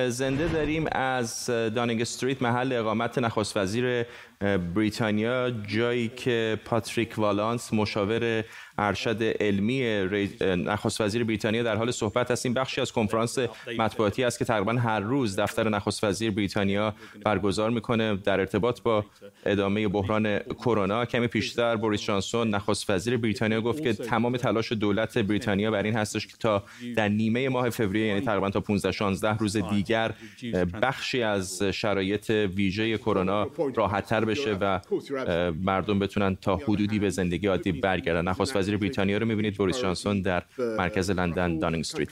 زنده 0.09 0.49
داریم 0.49 0.87
از 0.93 1.47
دانینگ 1.47 2.01
استریت 2.01 2.43
محل 2.43 2.73
اقامت 2.73 3.19
نخست 3.19 3.57
وزیر 3.57 4.07
بریتانیا 4.41 5.51
جایی 5.51 6.09
که 6.09 6.59
پاتریک 6.65 7.19
والانس 7.19 7.73
مشاور 7.73 8.45
ارشد 8.79 9.23
علمی 9.23 9.83
نخست 10.41 11.01
وزیر 11.01 11.25
بریتانیا 11.25 11.63
در 11.63 11.77
حال 11.77 11.91
صحبت 11.91 12.31
است 12.31 12.47
این 12.47 12.55
بخشی 12.55 12.81
از 12.81 12.93
کنفرانس 12.93 13.39
مطبوعاتی 13.79 14.25
است 14.25 14.39
که 14.39 14.45
تقریبا 14.45 14.73
هر 14.73 15.01
روز 15.01 15.39
دفتر 15.39 15.69
نخست 15.69 16.05
وزیر 16.05 16.31
بریتانیا 16.31 16.95
برگزار 17.25 17.71
می‌کنه 17.71 18.17
در 18.17 18.41
ارتباط 18.41 18.83
با 18.83 19.05
ادامه 19.47 19.89
بحران 19.89 20.39
کرونا. 20.39 21.05
کمی 21.05 21.27
پیشتر 21.27 21.77
بوریس 21.77 22.03
جانسون 22.03 22.51
نخست 22.51 22.91
وزیر 22.91 23.17
بریتانیا 23.17 23.61
گفت 23.61 23.83
که 23.83 23.93
تمام 23.93 24.37
تلاش 24.37 24.73
دولت 24.73 25.19
بریتانیا 25.19 25.71
بر 25.71 25.83
این 25.83 25.97
هستش 25.97 26.27
که 26.27 26.35
تا 26.41 26.63
در 26.97 27.09
نیمه 27.09 27.49
ماه 27.49 27.71
فوریه 27.71 28.07
یعنی 28.07 28.21
تقریبا 28.21 28.51
تا 28.51 28.61
15 28.61 28.93
16 28.93 29.37
روز 29.37 29.57
دیگر 29.57 30.15
بخشی 30.83 31.23
از 31.23 31.63
شرایط 31.63 32.31
ویژه 32.31 32.99
کرونا 32.99 33.47
راحتتر 33.75 34.26
بشه 34.27 34.57
و 34.61 34.81
مردم 35.63 35.99
بتونن 35.99 36.37
تا 36.37 36.57
حدودی 36.57 36.99
به 36.99 37.11
زندگی 37.11 37.47
عادی 37.47 37.73
برگردن. 37.73 38.29
نخست 38.29 38.57
وزیر 38.57 38.77
بریتانیا 38.77 39.19
رو 39.19 39.27
می‌بینید 39.27 39.55
بوریس 39.55 39.83
جانسون 39.83 40.23
در 40.23 40.43
مرکز 40.59 41.11
لندن 41.11 41.59
داونینگ 41.59 41.81
استریت 41.81 42.09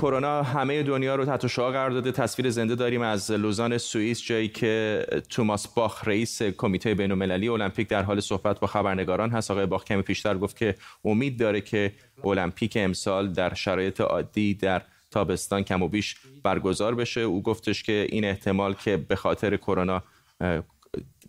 کرونا 0.00 0.42
همه 0.42 0.82
دنیا 0.82 1.14
رو 1.14 1.24
تحت 1.24 1.46
شعاع 1.46 1.72
قرار 1.72 1.90
داده. 1.90 2.12
تصویر 2.12 2.50
زنده 2.50 2.74
داریم 2.74 3.02
از 3.02 3.30
لوزان 3.30 3.78
سوئیس 3.78 4.22
جایی 4.22 4.48
که 4.48 5.04
توماس 5.30 5.68
باخ 5.68 6.08
رئیس 6.08 6.42
کمیته 6.42 6.94
بین 6.94 7.10
المللی 7.10 7.48
المپیک 7.48 7.88
در 7.88 8.02
حال 8.02 8.20
صحبت 8.20 8.60
با 8.60 8.66
خبرنگاران 8.66 9.30
هست. 9.30 9.50
آقای 9.50 9.66
باخ 9.66 9.84
کمی 9.84 10.02
پیشتر 10.02 10.38
گفت 10.38 10.56
که 10.56 10.74
امید 11.04 11.38
داره 11.38 11.60
که 11.60 11.92
المپیک 12.24 12.76
امسال 12.80 13.32
در 13.32 13.54
شرایط 13.54 14.00
عادی 14.00 14.54
در 14.54 14.82
تابستان 15.10 15.62
کم 15.62 15.82
و 15.82 15.88
بیش 15.88 16.16
برگزار 16.42 16.94
بشه. 16.94 17.20
او 17.20 17.42
گفتش 17.42 17.82
که 17.82 18.06
این 18.10 18.24
احتمال 18.24 18.74
که 18.74 18.96
به 18.96 19.16
خاطر 19.16 19.56
کرونا 19.56 20.02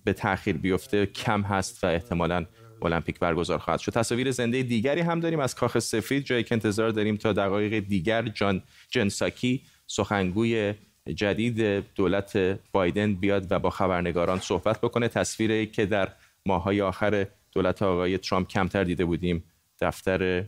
به 0.03 0.13
تاخیر 0.15 0.57
بیفته 0.57 1.05
کم 1.05 1.41
هست 1.41 1.83
و 1.83 1.87
احتمالاً 1.87 2.45
المپیک 2.81 3.19
برگزار 3.19 3.57
خواهد 3.57 3.79
شد. 3.79 3.91
تصاویر 3.91 4.31
زنده 4.31 4.63
دیگری 4.63 5.01
هم 5.01 5.19
داریم 5.19 5.39
از 5.39 5.55
کاخ 5.55 5.79
سفید 5.79 6.23
جایی 6.23 6.43
که 6.43 6.55
انتظار 6.55 6.89
داریم 6.89 7.17
تا 7.17 7.33
دقایق 7.33 7.79
دیگر 7.79 8.21
جان 8.21 8.63
جنساکی 8.89 9.61
سخنگوی 9.87 10.73
جدید 11.15 11.85
دولت 11.95 12.37
بایدن 12.71 13.15
بیاد 13.15 13.51
و 13.51 13.59
با 13.59 13.69
خبرنگاران 13.69 14.39
صحبت 14.39 14.81
بکنه. 14.81 15.07
تصویری 15.07 15.67
که 15.67 15.85
در 15.85 16.11
ماهای 16.45 16.81
آخر 16.81 17.27
دولت 17.51 17.81
آقای 17.81 18.17
ترامپ 18.17 18.47
کمتر 18.47 18.83
دیده 18.83 19.05
بودیم 19.05 19.43
دفتر 19.81 20.45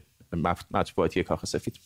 مطبوعاتی 0.71 1.23
کاخ 1.23 1.45
سفید. 1.45 1.79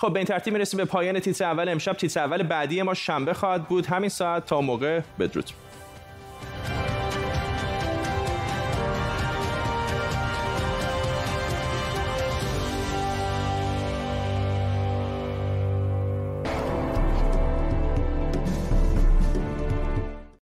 خب 0.00 0.12
به 0.12 0.18
این 0.18 0.26
ترتیب 0.26 0.52
می‌رسیم 0.52 0.78
به 0.78 0.84
پایان 0.84 1.20
تیتر 1.20 1.44
اول. 1.44 1.68
امشب 1.68 1.92
تیتر 1.92 2.20
اول 2.20 2.42
بعدی 2.42 2.82
ما 2.82 2.94
شنبه 2.94 3.34
خواهد 3.34 3.68
بود. 3.68 3.86
همین 3.86 4.08
ساعت 4.08 4.46
تا 4.46 4.60
موقع 4.60 5.00
بدرود. 5.18 5.44